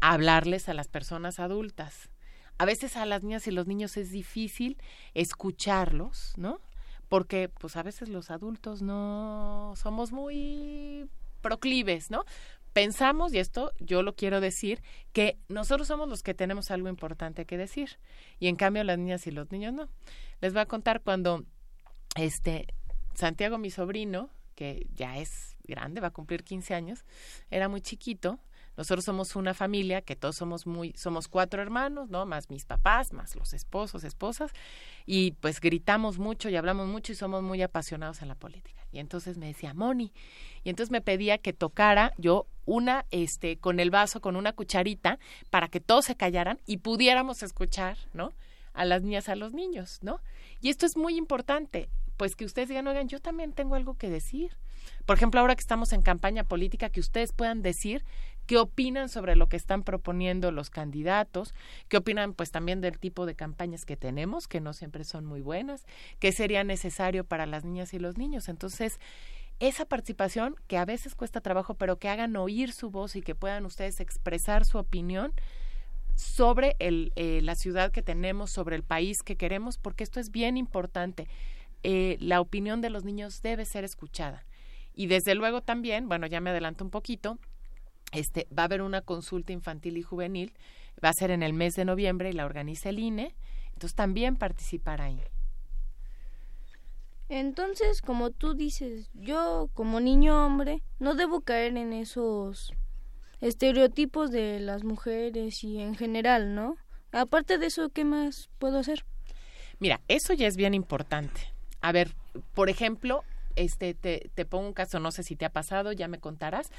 [0.00, 2.10] hablarles a las personas adultas.
[2.58, 4.78] A veces a las niñas y los niños es difícil
[5.14, 6.60] escucharlos, ¿no?
[7.08, 11.08] Porque pues a veces los adultos no somos muy
[11.42, 12.24] proclives, ¿no?
[12.76, 14.82] pensamos, y esto yo lo quiero decir,
[15.14, 17.98] que nosotros somos los que tenemos algo importante que decir.
[18.38, 19.88] Y en cambio las niñas y los niños no.
[20.42, 21.46] Les voy a contar cuando
[22.16, 22.66] este
[23.14, 27.04] Santiago, mi sobrino, que ya es grande, va a cumplir 15 años,
[27.50, 28.40] era muy chiquito,
[28.76, 32.26] nosotros somos una familia que todos somos muy, somos cuatro hermanos, ¿no?
[32.26, 34.52] Más mis papás, más los esposos, esposas,
[35.06, 38.86] y pues gritamos mucho y hablamos mucho y somos muy apasionados en la política.
[38.92, 40.12] Y entonces me decía, Moni,
[40.62, 45.18] y entonces me pedía que tocara yo una, este, con el vaso, con una cucharita,
[45.48, 48.34] para que todos se callaran y pudiéramos escuchar, ¿no?
[48.74, 50.20] A las niñas, a los niños, ¿no?
[50.60, 54.10] Y esto es muy importante, pues que ustedes digan, oigan, yo también tengo algo que
[54.10, 54.56] decir.
[55.04, 58.04] Por ejemplo, ahora que estamos en campaña política, que ustedes puedan decir
[58.46, 61.54] qué opinan sobre lo que están proponiendo los candidatos,
[61.88, 65.40] qué opinan pues también del tipo de campañas que tenemos, que no siempre son muy
[65.40, 65.84] buenas,
[66.18, 68.48] qué sería necesario para las niñas y los niños.
[68.48, 69.00] Entonces,
[69.58, 73.34] esa participación que a veces cuesta trabajo, pero que hagan oír su voz y que
[73.34, 75.32] puedan ustedes expresar su opinión
[76.14, 80.30] sobre el, eh, la ciudad que tenemos, sobre el país que queremos, porque esto es
[80.30, 81.28] bien importante.
[81.88, 84.44] Eh, la opinión de los niños debe ser escuchada.
[84.92, 87.38] Y desde luego también, bueno, ya me adelanto un poquito,
[88.10, 90.52] este, va a haber una consulta infantil y juvenil,
[91.04, 94.34] va a ser en el mes de noviembre y la organiza el INE, entonces también
[94.34, 95.20] participar ahí.
[97.28, 102.74] Entonces, como tú dices, yo como niño hombre no debo caer en esos
[103.40, 106.78] estereotipos de las mujeres y en general, ¿no?
[107.12, 109.04] Aparte de eso, ¿qué más puedo hacer?
[109.78, 111.54] Mira, eso ya es bien importante.
[111.80, 112.14] A ver,
[112.54, 113.22] por ejemplo,
[113.54, 116.70] este te, te pongo un caso, no sé si te ha pasado, ya me contarás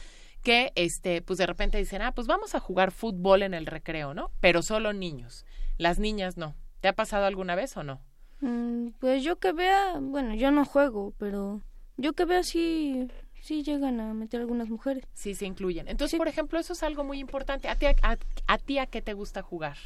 [0.44, 4.14] que este pues de repente dicen, "Ah, pues vamos a jugar fútbol en el recreo,
[4.14, 4.32] ¿no?
[4.40, 5.46] Pero solo niños.
[5.78, 6.56] Las niñas no.
[6.82, 8.02] ¿Te ha pasado alguna vez o no?
[8.42, 11.62] Mm, pues yo que vea, bueno, yo no juego, pero
[11.98, 13.08] yo que vea sí
[13.42, 15.04] sí llegan a meter algunas mujeres.
[15.14, 15.88] Sí, se incluyen.
[15.88, 17.70] Entonces, por ejemplo, eso es algo muy importante.
[17.70, 17.96] ¿A ti a,
[18.48, 19.78] a, ti a qué te gusta jugar?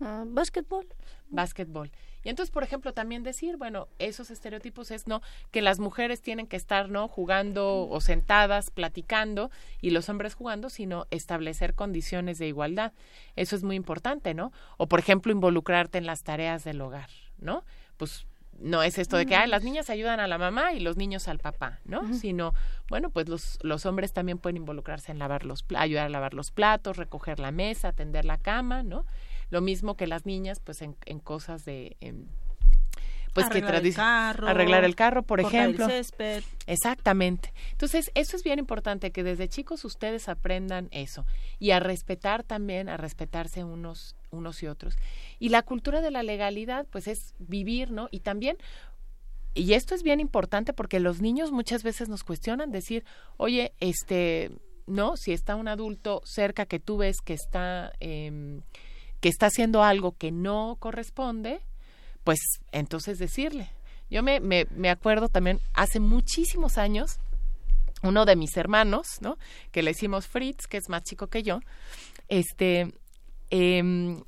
[0.00, 0.86] Uh, básquetbol.
[1.30, 1.90] Básquetbol.
[2.26, 6.48] Y entonces, por ejemplo, también decir, bueno, esos estereotipos es no que las mujeres tienen
[6.48, 7.06] que estar, ¿no?
[7.06, 12.92] jugando o sentadas, platicando y los hombres jugando, sino establecer condiciones de igualdad.
[13.36, 14.50] Eso es muy importante, ¿no?
[14.76, 17.62] O por ejemplo, involucrarte en las tareas del hogar, ¿no?
[17.96, 18.26] Pues
[18.58, 21.38] no es esto de que las niñas ayudan a la mamá y los niños al
[21.38, 22.12] papá, ¿no?
[22.12, 22.54] Sino,
[22.88, 26.50] bueno, pues los, los hombres también pueden involucrarse en lavar los ayudar a lavar los
[26.50, 29.06] platos, recoger la mesa, atender la cama, ¿no?
[29.50, 31.96] Lo mismo que las niñas, pues en, en cosas de...
[33.32, 35.84] pues arreglar que el carro, arreglar el carro, por ejemplo.
[35.84, 36.42] El césped.
[36.66, 37.52] Exactamente.
[37.72, 41.26] Entonces, eso es bien importante que desde chicos ustedes aprendan eso
[41.58, 44.96] y a respetar también, a respetarse unos unos y otros.
[45.38, 48.08] Y la cultura de la legalidad, pues es vivir, ¿no?
[48.10, 48.56] Y también
[49.54, 53.04] y esto es bien importante porque los niños muchas veces nos cuestionan decir,
[53.38, 54.50] "Oye, este,
[54.86, 58.60] no, si está un adulto cerca que tú ves que está eh,
[59.26, 61.60] que está haciendo algo que no corresponde,
[62.22, 62.38] pues
[62.70, 63.68] entonces decirle.
[64.08, 67.18] Yo me, me, me acuerdo también hace muchísimos años,
[68.04, 69.36] uno de mis hermanos, ¿no?
[69.72, 71.58] Que le hicimos Fritz, que es más chico que yo,
[72.28, 72.94] este,
[73.50, 74.22] eh,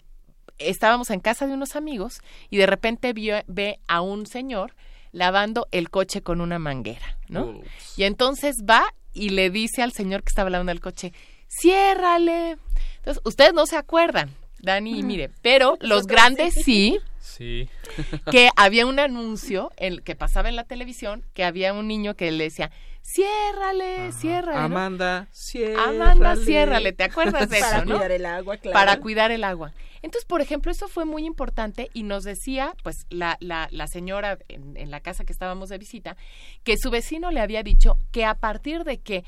[0.59, 4.75] estábamos en casa de unos amigos y de repente vio, ve a un señor
[5.13, 7.61] lavando el coche con una manguera, ¿no?
[7.97, 8.83] Y entonces va
[9.13, 11.13] y le dice al señor que estaba lavando el coche,
[11.47, 12.59] ciérrale.
[12.97, 16.99] Entonces, ustedes no se acuerdan, Dani, mire, pero los grandes sí.
[17.21, 17.69] Sí.
[18.31, 22.31] que había un anuncio el que pasaba en la televisión que había un niño que
[22.33, 22.71] le decía,
[23.03, 24.59] ciérrale, ciérrale.
[24.59, 26.03] Amanda, ciérrale.
[26.03, 26.93] Amanda, ciérrale.
[26.93, 27.95] ¿Te acuerdas de eso, Para no?
[27.97, 28.75] cuidar el agua, claro.
[28.75, 29.73] Para cuidar el agua.
[30.03, 34.39] Entonces, por ejemplo, eso fue muy importante y nos decía, pues, la, la, la señora
[34.49, 36.17] en, en la casa que estábamos de visita,
[36.65, 39.25] que su vecino le había dicho que a partir de que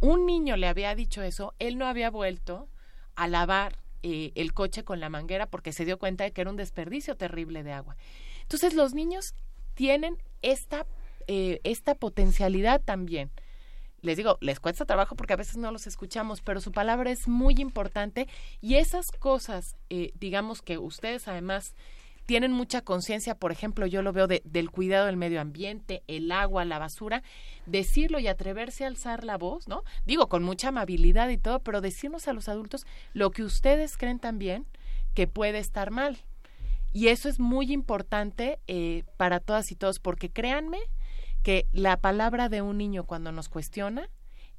[0.00, 2.68] un niño le había dicho eso, él no había vuelto
[3.16, 3.76] a lavar
[4.06, 7.16] eh, el coche con la manguera porque se dio cuenta de que era un desperdicio
[7.16, 7.96] terrible de agua.
[8.42, 9.34] Entonces los niños
[9.72, 10.86] tienen esta,
[11.26, 13.30] eh, esta potencialidad también.
[14.02, 17.28] les digo, les cuesta trabajo porque a veces no los escuchamos, pero su palabra es
[17.28, 18.28] muy importante
[18.60, 21.74] y esas cosas, eh, digamos que ustedes además
[22.26, 26.32] tienen mucha conciencia, por ejemplo, yo lo veo de, del cuidado del medio ambiente, el
[26.32, 27.22] agua, la basura,
[27.66, 29.82] decirlo y atreverse a alzar la voz, ¿no?
[30.06, 34.18] Digo, con mucha amabilidad y todo, pero decirnos a los adultos lo que ustedes creen
[34.18, 34.66] también
[35.14, 36.18] que puede estar mal.
[36.92, 40.78] Y eso es muy importante eh, para todas y todos, porque créanme
[41.42, 44.08] que la palabra de un niño cuando nos cuestiona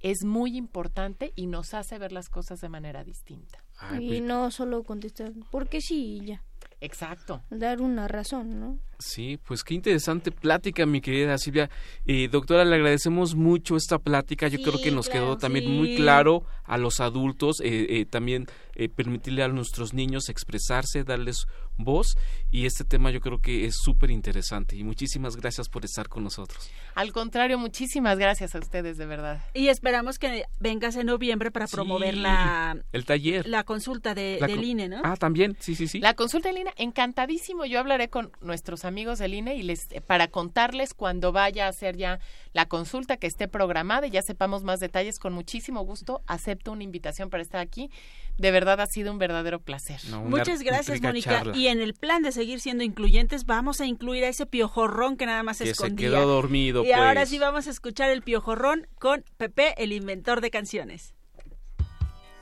[0.01, 3.63] es muy importante y nos hace ver las cosas de manera distinta.
[3.99, 6.43] y pues no solo contestar, porque sí, y ya.
[6.85, 7.41] Exacto.
[7.49, 8.79] Dar una razón, ¿no?
[8.99, 11.69] Sí, pues qué interesante plática, mi querida Silvia.
[12.05, 14.47] Eh, doctora, le agradecemos mucho esta plática.
[14.47, 15.25] Yo Sí, creo que nos claro.
[15.25, 15.71] quedó también Sí.
[15.71, 21.45] muy claro a los adultos, eh, eh, también eh, permitirle a nuestros niños expresarse, darles
[21.77, 22.17] voz.
[22.51, 24.75] Y este tema yo creo que es súper interesante.
[24.75, 26.69] Y muchísimas gracias por estar con nosotros.
[26.93, 29.41] Al contrario, muchísimas gracias a ustedes, de verdad.
[29.53, 33.47] Y esperamos que vengas en noviembre para promover Sí, la, El taller.
[33.47, 35.01] la consulta de, La del INE, ¿no?
[35.03, 35.99] Ah, también, sí, sí, sí.
[35.99, 37.65] La consulta en línea, encantadísimo.
[37.65, 41.69] Yo hablaré con nuestros amigos del INE y les eh, para contarles cuando vaya a
[41.69, 42.19] hacer ya
[42.53, 45.19] la consulta que esté programada y ya sepamos más detalles.
[45.19, 47.89] Con muchísimo gusto acepto una invitación para estar aquí.
[48.37, 49.99] De verdad ha sido un verdadero placer.
[50.09, 51.31] No, una Muchas gracias, Mónica.
[51.31, 51.57] charla.
[51.57, 55.25] Y en el plan de seguir siendo incluyentes, vamos a incluir a ese piojorrón que
[55.25, 56.09] nada más que se escondía.
[56.09, 57.29] quedó dormido, y ahora pues.
[57.29, 61.13] sí vamos a escuchar el piojorrón con Pepe, el inventor de canciones.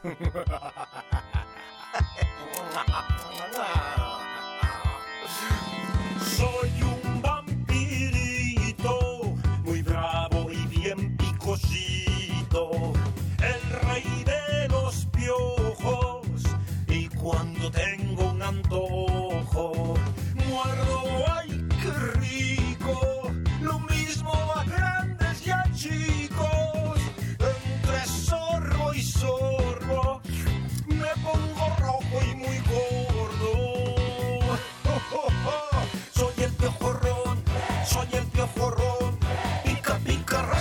[6.36, 8.96] Soy un vampirito,
[9.64, 12.94] muy bravo y bien picosito,
[13.38, 16.26] el rey de los piojos.
[16.88, 19.13] Y cuando tengo un antojo,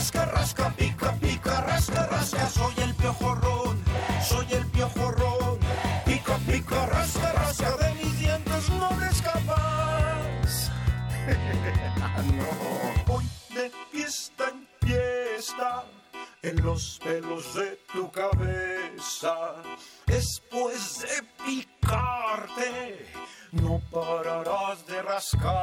[0.03, 2.49] rasca, rasca, pica, pica, rasca, rasca.
[2.49, 3.81] Soy el piojorrón,
[4.29, 5.59] soy el piojorrón.
[6.05, 7.77] Pica, pica, rasca, rasca.
[7.77, 10.71] De mis dientes no te escapas.
[12.37, 13.05] no.
[13.07, 13.25] Voy
[13.55, 15.85] de fiesta en fiesta
[16.43, 19.55] en los pelos de tu cabeza.
[20.07, 23.07] Después de picarte,
[23.53, 25.62] no pararás de rascarte.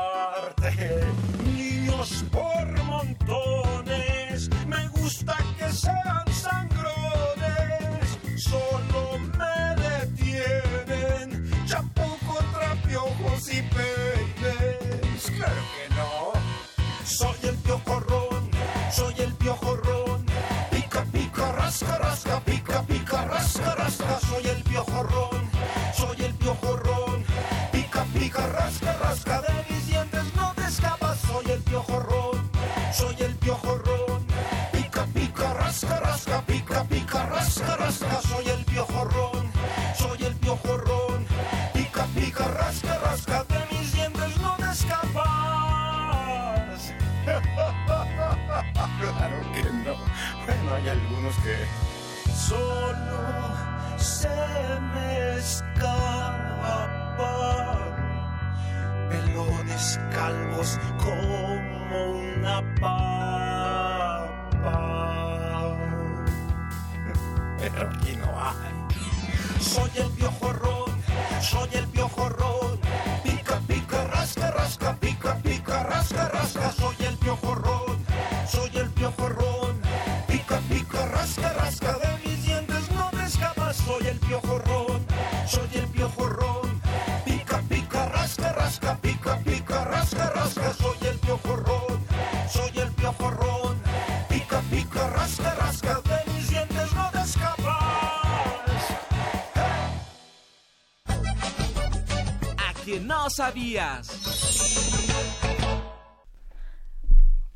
[103.23, 104.07] No sabías.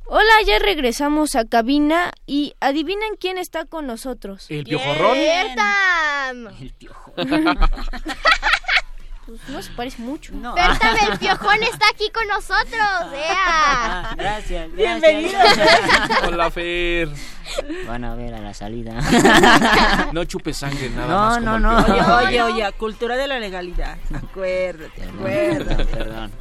[0.05, 4.45] Hola, ya regresamos a cabina y adivinen quién está con nosotros.
[4.49, 5.17] El piojorrón.
[5.17, 7.13] El piojo.
[9.25, 10.33] Pues no se parece mucho.
[10.33, 10.53] No.
[10.53, 13.13] Bertam, el piojón está aquí con nosotros.
[13.13, 14.13] ¡Ea!
[14.17, 14.73] Gracias, gracias.
[14.75, 15.39] Bienvenido.
[16.27, 17.09] Hola, Fer.
[17.87, 18.93] Van a ver a la salida.
[20.11, 21.37] No chupe sangre nada No, más.
[21.39, 21.85] como no, no.
[21.85, 22.27] piojorrón.
[22.27, 23.97] Oye, oye, oye, cultura de la legalidad.
[24.13, 25.85] Acuérdate, Perdón, acuérdate.
[25.97, 26.31] perdón.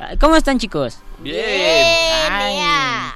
[0.00, 0.98] Ah, ¿Cómo están, chicos?
[1.20, 2.32] Bien.
[2.32, 2.58] Ay.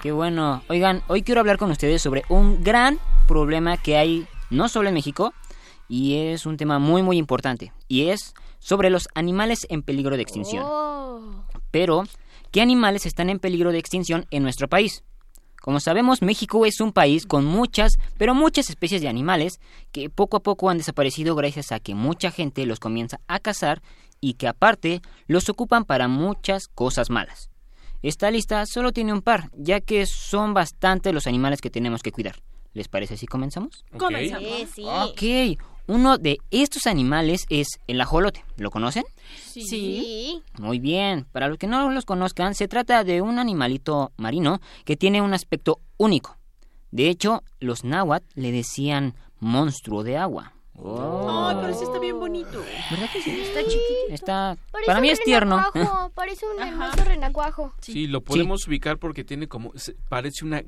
[0.00, 0.62] Qué bueno.
[0.68, 4.94] Oigan, hoy quiero hablar con ustedes sobre un gran problema que hay no solo en
[4.94, 5.34] México,
[5.88, 8.34] y es un tema muy muy importante, y es
[8.64, 10.64] sobre los animales en peligro de extinción.
[10.66, 11.44] Oh.
[11.70, 12.04] Pero,
[12.50, 15.04] ¿qué animales están en peligro de extinción en nuestro país?
[15.60, 19.60] Como sabemos, México es un país con muchas, pero muchas especies de animales
[19.92, 23.82] que poco a poco han desaparecido gracias a que mucha gente los comienza a cazar
[24.18, 27.50] y que aparte los ocupan para muchas cosas malas.
[28.00, 32.12] Esta lista solo tiene un par, ya que son bastante los animales que tenemos que
[32.12, 32.36] cuidar.
[32.72, 33.84] ¿Les parece si comenzamos?
[33.98, 34.48] Comenzamos.
[34.48, 34.84] Sí, sí.
[34.86, 38.44] Ok, uno de estos animales es el ajolote.
[38.56, 39.04] ¿Lo conocen?
[39.46, 40.42] Sí.
[40.58, 44.96] Muy bien, para los que no los conozcan, se trata de un animalito marino que
[44.96, 46.38] tiene un aspecto único.
[46.90, 50.53] De hecho, los náhuatl le decían monstruo de agua.
[50.76, 52.62] Ay, pero sí está bien bonito.
[52.90, 53.30] ¿Verdad que sí?
[53.40, 53.82] Está chiquito.
[54.10, 54.56] Está...
[54.72, 55.56] Parece Para mí es tierno.
[55.72, 57.74] renacuajo, Parece un hermoso renacuajo.
[57.80, 60.62] Sí, lo podemos ubicar porque tiene como se- parece una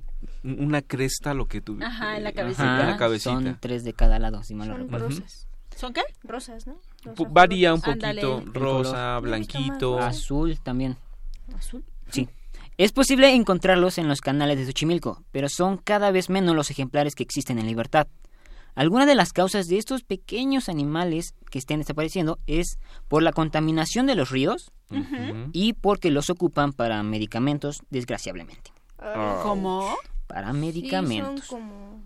[0.45, 2.79] una cresta lo que tú Ajá, en la eh, cabecita.
[2.79, 3.31] ajá, la cabecita.
[3.33, 5.09] Son tres de cada lado, si mal no Son recuerdo.
[5.09, 5.49] rosas.
[5.75, 6.03] ¿Son qué?
[6.23, 6.79] Rosas, ¿no?
[7.29, 7.81] Varía un.
[7.85, 8.23] Ándale.
[8.23, 9.99] poquito, rosa, blanquito.
[9.99, 10.97] Azul también.
[11.57, 11.85] Azul.
[12.11, 12.29] Sí.
[12.79, 17.15] Es posible encontrarlos en los canales de Xochimilco, pero son cada vez menos los ejemplares
[17.15, 18.07] que existen en libertad.
[18.77, 24.07] Alguna de las causas de estos pequeños animales que estén desapareciendo es por la contaminación
[24.07, 24.71] de los ríos
[25.53, 28.71] y porque los ocupan para medicamentos, desgraciadamente.
[28.99, 29.41] Ah.
[29.43, 29.97] ¿Cómo?
[30.29, 31.47] Para Sí, medicamentos.
[31.47, 32.01] son como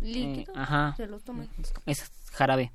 [0.00, 0.48] líquidos.
[0.48, 0.94] Eh, ajá.
[0.96, 1.48] Se los toman.
[1.86, 2.72] Es jarabe.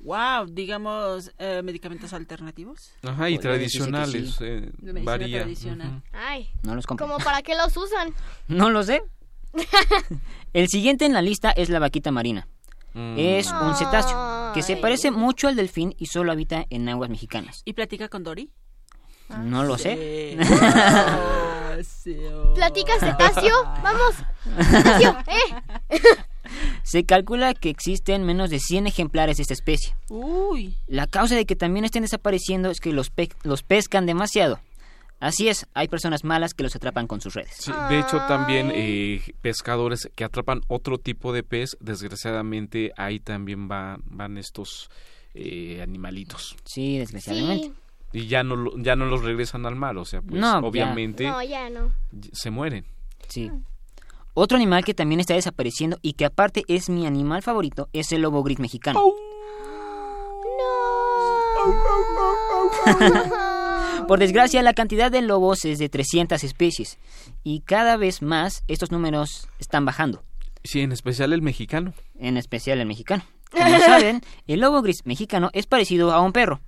[0.00, 2.92] Wow, digamos, eh, medicamentos alternativos.
[3.02, 4.44] Ajá, y Podría tradicionales, sí.
[4.44, 4.72] eh,
[5.04, 5.40] varía.
[5.40, 6.02] tradicional.
[6.12, 7.06] Ay, No los compro.
[7.06, 8.14] ¿como para qué los usan?
[8.48, 9.02] No lo sé.
[10.52, 12.48] El siguiente en la lista es la vaquita marina.
[12.94, 13.14] Mm.
[13.18, 17.62] Es un cetáceo que se parece mucho al delfín y solo habita en aguas mexicanas.
[17.64, 18.50] ¿Y platica con Dory?
[19.44, 20.38] No lo sé.
[22.54, 23.54] ¿Platica cetáceo?
[23.82, 24.14] Vamos.
[24.70, 25.98] Cetáceo, ¿eh?
[26.82, 29.94] Se calcula que existen menos de 100 ejemplares de esta especie.
[30.08, 30.76] Uy.
[30.86, 34.60] La causa de que también estén desapareciendo es que los, pe- los pescan demasiado.
[35.20, 37.50] Así es, hay personas malas que los atrapan con sus redes.
[37.58, 43.68] Sí, de hecho también eh, pescadores que atrapan otro tipo de pez, desgraciadamente ahí también
[43.68, 44.90] va- van estos
[45.34, 47.68] eh, animalitos Sí, desgraciadamente.
[48.12, 48.18] Sí.
[48.20, 50.66] y ya no lo- ya no los regresan al mar, o sea, pues No, ya.
[50.66, 51.92] obviamente No, ya no.
[52.32, 52.84] se mueren.
[53.28, 53.50] Sí.
[54.34, 58.22] Otro animal que también está desapareciendo y que aparte es mi animal favorito es el
[58.22, 59.00] lobo gris mexicano.
[64.08, 66.98] Por desgracia, la cantidad de lobos es de 300 especies
[67.44, 70.22] y cada vez más estos números están bajando,
[70.64, 71.92] Sí, en especial el mexicano.
[72.18, 73.22] en especial el mexicano.
[73.52, 76.60] Como saben, el lobo gris mexicano es parecido a un perro.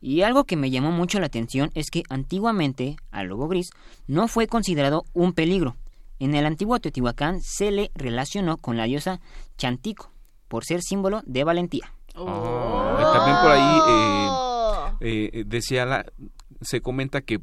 [0.00, 3.70] Y algo que me llamó mucho la atención es que antiguamente al lobo gris
[4.06, 5.76] no fue considerado un peligro.
[6.18, 9.20] En el antiguo Teotihuacán se le relacionó con la diosa
[9.58, 10.10] Chantico
[10.48, 11.92] por ser símbolo de valentía.
[12.16, 14.96] Ah, también por ahí eh, Oh.
[15.00, 16.04] eh, decía la,
[16.64, 17.40] se comenta que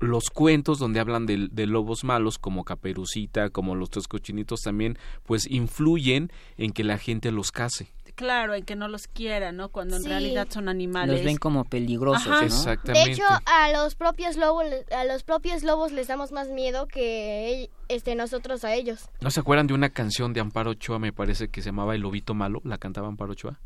[0.00, 4.96] los cuentos donde hablan de, de lobos malos como Caperucita, como los tres cochinitos también,
[5.24, 7.92] pues influyen en que la gente los case.
[8.14, 9.68] Claro, en que no los quiera, ¿no?
[9.70, 10.08] Cuando en Sí.
[10.08, 11.16] realidad son animales.
[11.16, 12.40] Los ven como peligrosos, Ajá.
[12.40, 12.46] ¿no?
[12.46, 13.08] Exactamente.
[13.10, 17.70] De hecho, a los propios lobos, a los propios lobos les damos más miedo que
[17.88, 19.08] este nosotros a ellos.
[19.20, 22.00] ¿No se acuerdan de una canción de Amparo Ochoa, me parece que se llamaba El
[22.02, 22.60] Lobito Malo?
[22.64, 23.60] ¿La cantaba Amparo Ochoa?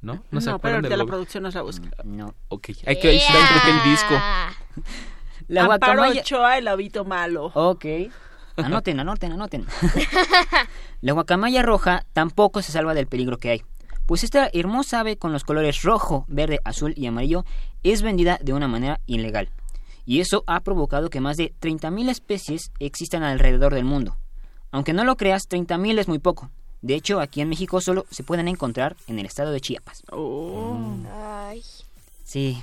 [0.00, 0.14] ¿No?
[0.14, 1.88] ¿No, No, se pero acuerdan ahorita la producción nos la busca.
[2.04, 2.34] No.
[2.48, 4.10] Ok, hay que está, creo el disco.
[4.10, 4.56] Yeah.
[5.48, 6.20] La Amparo guacamaya...
[6.20, 7.50] Ochoa, el lobito malo.
[7.54, 7.84] Ok.
[8.56, 9.66] Anoten, anoten, anoten.
[11.00, 13.62] La guacamaya roja tampoco se salva del peligro que hay.
[14.04, 17.44] Pues esta hermosa ave con los colores rojo, verde, azul y amarillo
[17.82, 19.50] es vendida de una manera ilegal.
[20.04, 24.16] Y eso ha provocado que más de 30.000 especies existan alrededor del mundo.
[24.70, 26.50] Aunque no lo creas, 30.000 es muy poco.
[26.82, 30.02] De hecho, aquí en México solo se pueden encontrar en el estado de Chiapas.
[30.12, 30.78] Oh.
[31.12, 31.62] Ay.
[32.24, 32.62] Sí.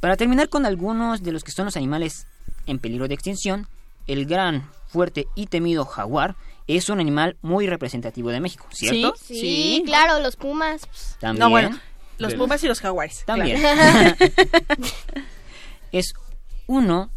[0.00, 2.26] Para terminar con algunos de los que son los animales
[2.66, 3.68] en peligro de extinción,
[4.06, 9.14] el gran, fuerte y temido jaguar es un animal muy representativo de México, ¿cierto?
[9.20, 9.82] Sí, Sí.
[9.84, 10.82] claro, los pumas.
[11.20, 11.40] También.
[11.40, 11.78] No, bueno,
[12.18, 13.24] los pumas y los jaguares.
[13.24, 13.60] También.
[13.60, 14.16] claro.
[15.92, 16.14] es
[16.66, 17.10] uno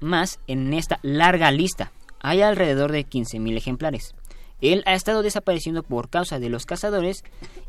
[0.00, 1.92] más en esta larga lista.
[2.20, 4.14] Hay alrededor de 15.000 ejemplares.
[4.60, 7.24] Él ha estado desapareciendo por causa de los cazadores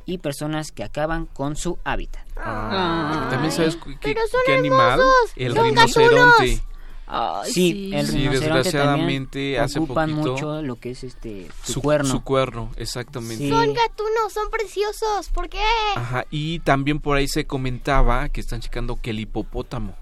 [0.06, 2.26] y personas que acaban con su hábitat.
[2.38, 5.02] Ah, También sabes qué, Pero son qué animal?
[5.36, 6.62] El son rinoceronte.
[7.10, 11.82] Ay, sí, el Sí, desgraciadamente, hace ocupan poquito- mucho lo que es este su, Su
[11.82, 12.10] cuerno.
[12.10, 13.38] Su cuerno, exactamente.
[13.38, 13.50] Sí.
[13.50, 15.30] Son gatunos, son preciosos.
[15.34, 15.62] ¿Por qué?
[15.96, 19.96] Ajá, y también por ahí se comentaba que están checando que el hipopótamo.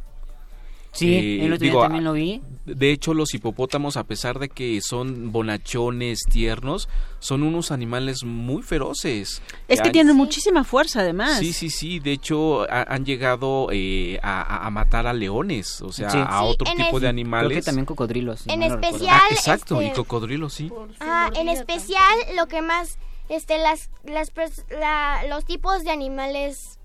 [0.95, 2.41] Sí, Eh, el otro día también lo vi.
[2.65, 6.89] De hecho, los hipopótamos, a pesar de que son bonachones, tiernos,
[7.19, 9.41] son unos animales muy feroces.
[9.67, 11.37] Es que Han- tienen muchísima fuerza, además.
[11.39, 11.99] Sí, sí, sí.
[11.99, 16.17] De hecho, ha- han llegado eh, a, matar a leones, o sea, Sí.
[16.19, 17.57] a Sí, otro tipo es- de Creo animales.
[17.59, 18.39] que también cocodrilos.
[18.41, 20.71] si En no especial, Ah, exacto, y este, cocodrilos, sí.
[21.01, 22.97] Ah, en especial lo que más,
[23.29, 24.31] este, las, las,
[24.71, 26.79] la- los tipos de animales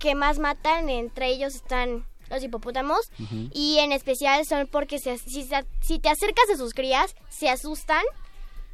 [0.00, 2.98] que más matan, entre ellos están los hipopótamos
[3.52, 5.44] y en especial son porque se- si,
[5.98, 8.02] te acercas a sus crías, se asustan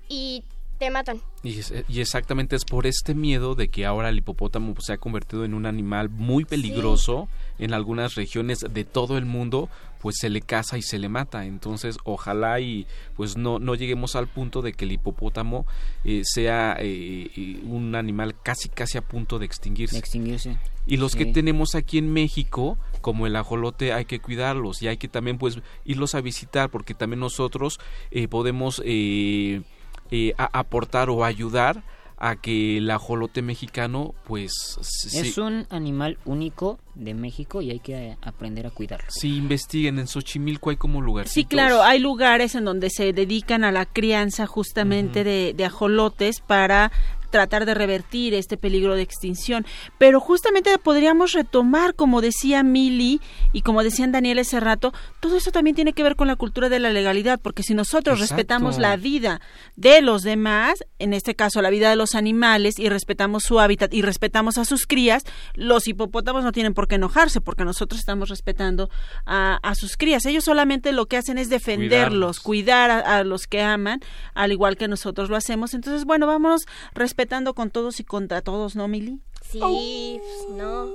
[0.08, 0.44] y
[0.78, 1.20] te matan.
[1.42, 4.94] Y, es- y exactamente es por este miedo de que ahora el hipopótamo pues, se
[4.94, 7.28] ha convertido en un animal muy peligroso
[7.58, 9.68] en algunas regiones de todo el mundo
[10.00, 11.44] pues se le caza y se le mata.
[11.44, 12.86] Entonces ojalá y
[13.16, 15.66] pues no no lleguemos al punto de que el hipopótamo
[16.04, 19.96] eh, sea eh, eh, un animal casi casi a punto de extinguirse.
[19.96, 20.58] De extinguirse.
[20.86, 24.96] y los que tenemos aquí en México, como el ajolote, hay que cuidarlos y hay
[24.96, 27.78] que también pues irlos a visitar porque también nosotros
[28.10, 29.62] eh, podemos eh,
[30.10, 31.82] eh, a- aportar o ayudar
[32.22, 37.80] a que el ajolote mexicano pues se, Es un animal único de México y hay
[37.80, 39.06] que eh, aprender a cuidarlo.
[39.08, 41.32] sí investiguen en Xochimilco hay como lugares.
[41.32, 46.40] Sí, claro, hay lugares en donde se dedican a la crianza justamente de, de ajolotes
[46.40, 46.92] para
[47.30, 49.64] tratar de revertir este peligro de extinción.
[49.98, 53.20] Pero justamente podríamos retomar, como decía Mili
[53.52, 56.68] y como decían Daniel hace rato, todo eso también tiene que ver con la cultura
[56.68, 58.34] de la legalidad, porque si nosotros Exacto.
[58.34, 59.40] respetamos la vida
[59.76, 63.94] de los demás, en este caso la vida de los animales, y respetamos su hábitat
[63.94, 65.24] y respetamos a sus crías,
[65.54, 68.90] los hipopótamos no tienen por qué enojarse, porque nosotros estamos respetando
[69.24, 70.26] a, a sus crías.
[70.26, 74.00] Ellos solamente lo que hacen es defenderlos, cuidar a, a los que aman,
[74.34, 75.72] al igual que nosotros lo hacemos.
[75.72, 79.20] Entonces, bueno, vámonos respetando con todos y contra todos, ¿no, Mili?
[79.50, 80.88] Sí, pues, no,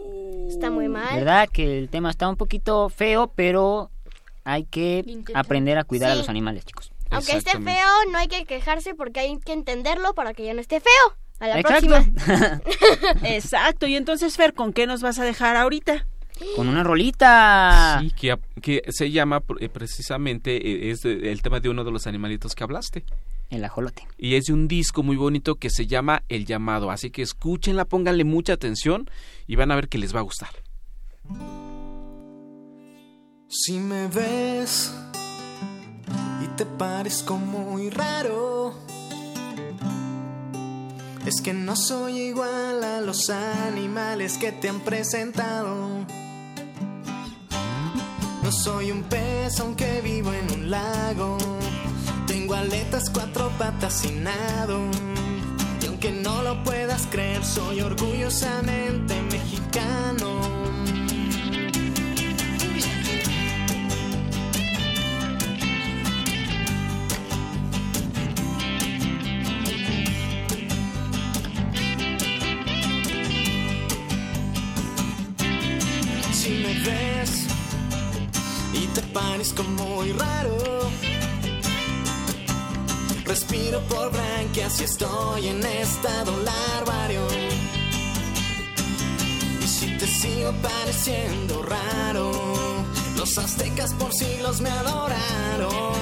[0.47, 1.15] está muy mal.
[1.15, 1.49] ¿Verdad?
[1.51, 3.89] Que el tema está un poquito feo, pero
[4.43, 5.39] hay que Intenta.
[5.39, 6.91] aprender a cuidar a los animales, chicos.
[7.09, 10.61] Aunque esté feo, no hay que quejarse porque hay que entenderlo para que ya no
[10.61, 11.17] esté feo.
[11.39, 11.87] A la Exacto.
[11.87, 12.61] próxima.
[13.23, 13.87] Exacto.
[13.87, 16.05] Y entonces, Fer, ¿con qué nos vas a dejar ahorita?
[16.55, 17.99] Con una rolita.
[18.01, 21.91] Sí, que, que se llama eh, precisamente, eh, es de- el tema de uno de
[21.91, 23.05] los animalitos que hablaste.
[23.49, 24.07] El ajolote.
[24.17, 26.89] Y es de un disco muy bonito que se llama El Llamado.
[26.91, 29.09] Así que escúchenla, pónganle mucha atención
[29.47, 30.49] y van a ver que les va a gustar.
[33.47, 34.93] Si me ves
[36.43, 38.73] y te parezco muy raro,
[41.25, 46.05] es que no soy igual a los animales que te han presentado.
[48.43, 51.37] No soy un pez aunque vivo en un lago.
[52.27, 54.79] Tengo aletas, cuatro patas y nado.
[55.81, 60.54] Y aunque no lo puedas creer, soy orgullosamente mexicano.
[79.45, 80.57] Parezco muy raro,
[83.25, 87.21] respiro por branquias y estoy en estado larvario.
[89.63, 92.31] Y si te sigo pareciendo raro,
[93.17, 95.93] los aztecas por siglos me adoraron.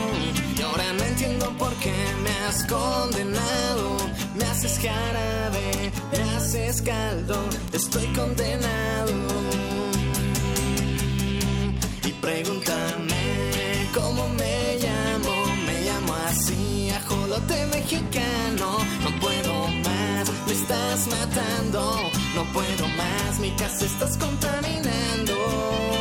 [0.57, 3.97] Y ahora no entiendo por qué me has condenado.
[4.35, 7.35] Me haces jarabe, me haces caldo,
[7.73, 9.11] estoy condenado.
[12.05, 13.22] Y pregúntame
[13.93, 18.77] cómo me llamo, me llamo así, ajolote mexicano.
[19.03, 25.92] No puedo más, me estás matando, no puedo más, mi casa estás contaminando.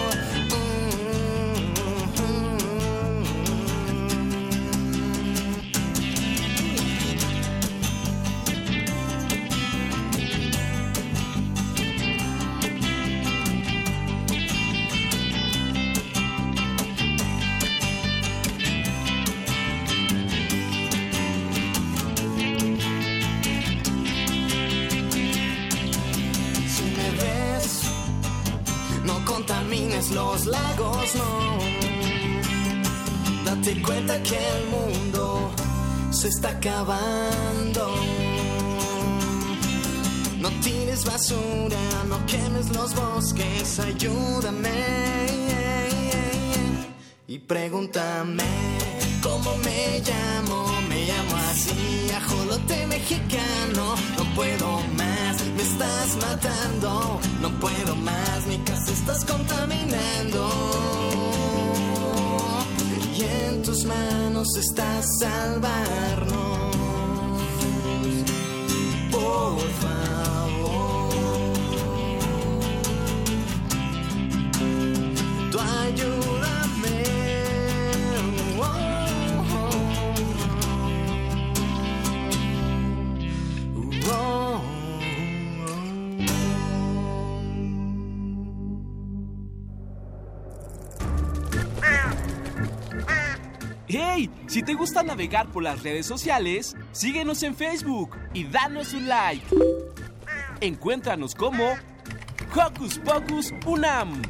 [30.11, 31.59] Los lagos, no.
[33.45, 35.51] Date cuenta que el mundo
[36.11, 37.95] se está acabando.
[40.41, 41.79] No tires basura,
[42.09, 44.71] no quemes los bosques, ayúdame.
[47.29, 48.45] Y pregúntame
[49.23, 53.95] cómo me llamo, me llamo así, ajolote mexicano.
[54.19, 55.32] No puedo más,
[55.63, 57.21] estás matando.
[57.41, 60.49] No puedo más, mi casa estás contaminando.
[63.17, 66.77] Y en tus manos está salvarnos.
[69.11, 70.02] Por favor.
[94.63, 99.45] Si te gusta navegar por las redes sociales, síguenos en Facebook y danos un like.
[100.61, 101.65] Encuéntranos como
[102.55, 104.23] Hocus Pocus Unam.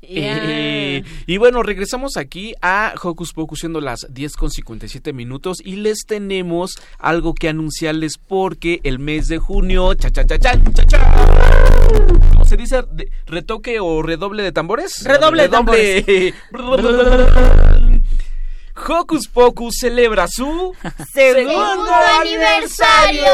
[0.00, 5.76] Eh, y bueno, regresamos aquí a Hocus Pocus siendo las 10 con 57 minutos y
[5.76, 10.86] les tenemos algo que anunciarles porque el mes de junio, cha cha cha cha cha,
[10.86, 12.43] cha.
[12.54, 13.10] ¿Cómo se dice?
[13.26, 15.04] ¿Retoque o redoble de tambores?
[15.04, 16.34] Redoble de
[18.76, 20.74] Hocus Pocus celebra su
[21.12, 23.24] Segundo aniversario.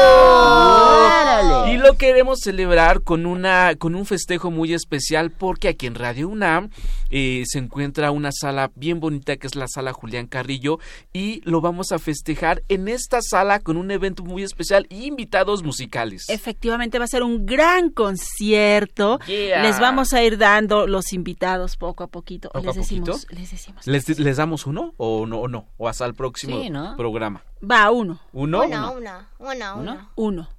[1.67, 6.29] Y lo queremos celebrar con una con un festejo muy especial porque aquí en Radio
[6.29, 6.69] UNAM
[7.09, 10.79] eh, se encuentra una sala bien bonita que es la sala Julián Carrillo
[11.11, 15.63] y lo vamos a festejar en esta sala con un evento muy especial y invitados
[15.63, 16.29] musicales.
[16.29, 19.19] Efectivamente va a ser un gran concierto.
[19.27, 19.63] Yeah.
[19.63, 22.49] Les vamos a ir dando los invitados poco a poquito.
[22.49, 23.13] ¿Poco les a poquito?
[23.13, 23.87] decimos, les decimos.
[23.87, 25.67] ¿Les, les damos uno o no o no?
[25.77, 26.95] O hasta el próximo Sí, ¿no?
[26.97, 27.43] programa.
[27.63, 28.19] Va uno.
[28.33, 28.63] ¿Uno?
[28.63, 30.09] Una, una, una, una.
[30.15, 30.49] Uno.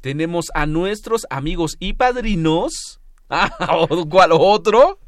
[0.00, 3.00] Tenemos a nuestros amigos y padrinos.
[3.28, 3.50] Ah,
[4.08, 5.00] ¿Cuál otro?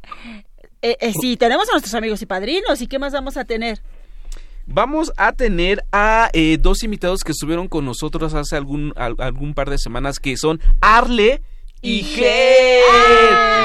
[0.82, 2.80] Eh, eh, sí, tenemos a nuestros amigos y padrinos.
[2.82, 3.80] ¿Y qué más vamos a tener?
[4.66, 9.54] Vamos a tener a eh, dos invitados que estuvieron con nosotros hace algún, al- algún
[9.54, 11.42] par de semanas, que son Arle
[11.80, 12.82] y Ger,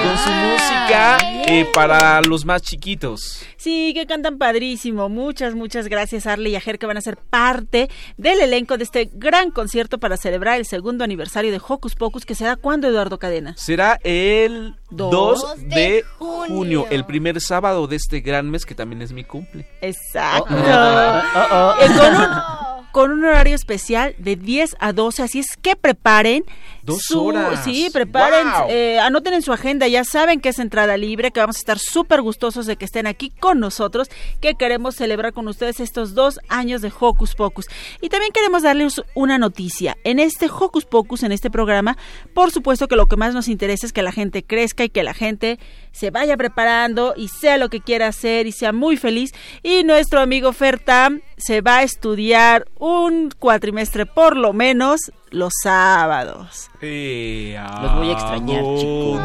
[0.03, 3.43] con su música eh, para los más chiquitos.
[3.57, 5.09] Sí, que cantan padrísimo.
[5.09, 9.09] Muchas, muchas gracias, Arle y Ajer, que van a ser parte del elenco de este
[9.13, 13.55] gran concierto para celebrar el segundo aniversario de Hocus Pocus, que será cuando, Eduardo Cadena.
[13.57, 18.75] Será el Dos 2 de de junio, el primer sábado de este gran mes, que
[18.75, 19.67] también es mi cumple.
[19.81, 20.53] Exacto.
[20.53, 21.75] Oh, oh.
[21.81, 22.27] Eh, con, un,
[22.93, 26.45] con un horario especial de 10 a 12, así es que preparen.
[26.83, 27.63] Dos su- horas.
[27.63, 28.67] Sí, preparen, Wow.
[28.69, 31.79] eh, anoten en su agenda, ya saben que es entrada libre, que vamos a estar
[31.79, 34.09] súper gustosos de que estén aquí con nosotros,
[34.41, 37.65] que queremos celebrar con ustedes estos dos años de Hocus Pocus.
[38.01, 39.97] Y también queremos darles una noticia.
[40.03, 41.97] En este Hocus Pocus, en este programa,
[42.35, 45.03] por supuesto que lo que más nos interesa es que la gente crezca y que
[45.03, 45.57] la gente
[45.93, 49.31] se vaya preparando y sea lo que quiera hacer y sea muy feliz.
[49.61, 56.69] Y nuestro amigo Fertam se va a estudiar un cuatrimestre por lo menos los sábados.
[56.81, 59.21] Los voy a extrañar, chicos.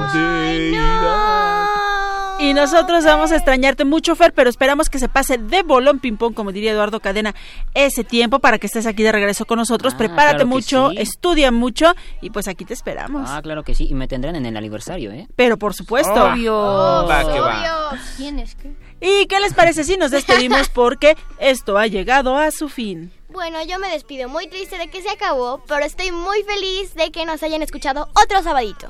[2.40, 6.34] Y nosotros vamos a extrañarte mucho, Fer, pero esperamos que se pase de bolón ping-pong,
[6.34, 7.34] como diría Eduardo Cadena,
[7.74, 9.94] ese tiempo para que estés aquí de regreso con nosotros.
[9.94, 10.98] Ah, Prepárate claro mucho, sí.
[10.98, 13.28] estudia mucho y pues aquí te esperamos.
[13.28, 13.88] Ah, claro que sí.
[13.90, 15.26] Y me tendrán en el aniversario, ¿eh?
[15.34, 16.12] Pero por supuesto.
[16.32, 16.54] Obvio.
[16.54, 17.98] Va que va.
[18.16, 18.72] ¿Tienes que?
[19.00, 20.68] ¿Y qué les parece si nos despedimos?
[20.72, 23.12] Porque esto ha llegado a su fin.
[23.30, 27.10] Bueno, yo me despido muy triste de que se acabó, pero estoy muy feliz de
[27.10, 28.88] que nos hayan escuchado otro sabadito.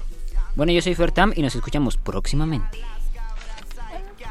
[0.55, 2.79] Bueno, yo soy Fertam y nos escuchamos próximamente.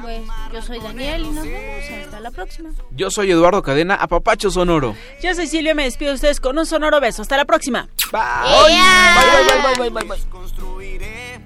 [0.02, 0.22] Pues
[0.54, 2.70] yo soy Daniel y nos vemos hasta la próxima.
[2.92, 4.96] Yo soy Eduardo Cadena, Apapacho Sonoro.
[5.22, 7.22] Yo soy Silvia, me despido de ustedes con un sonoro beso.
[7.22, 7.88] Hasta la próxima.
[10.30, 11.42] construiré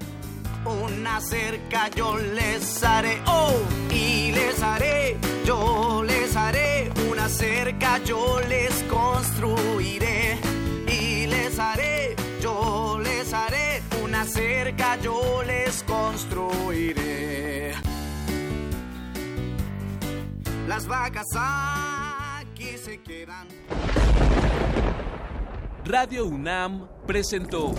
[0.64, 3.54] una cerca, yo les haré, oh,
[3.90, 10.38] y les haré, yo les haré una cerca, yo les construiré,
[10.86, 17.74] y les haré, yo les haré una cerca, yo les construiré.
[20.68, 23.48] Las vacas aquí se quedan.
[25.84, 27.74] Radio UNAM presentó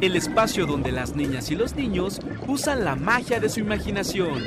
[0.00, 4.44] el espacio donde las niñas y los niños usan la magia de su imaginación.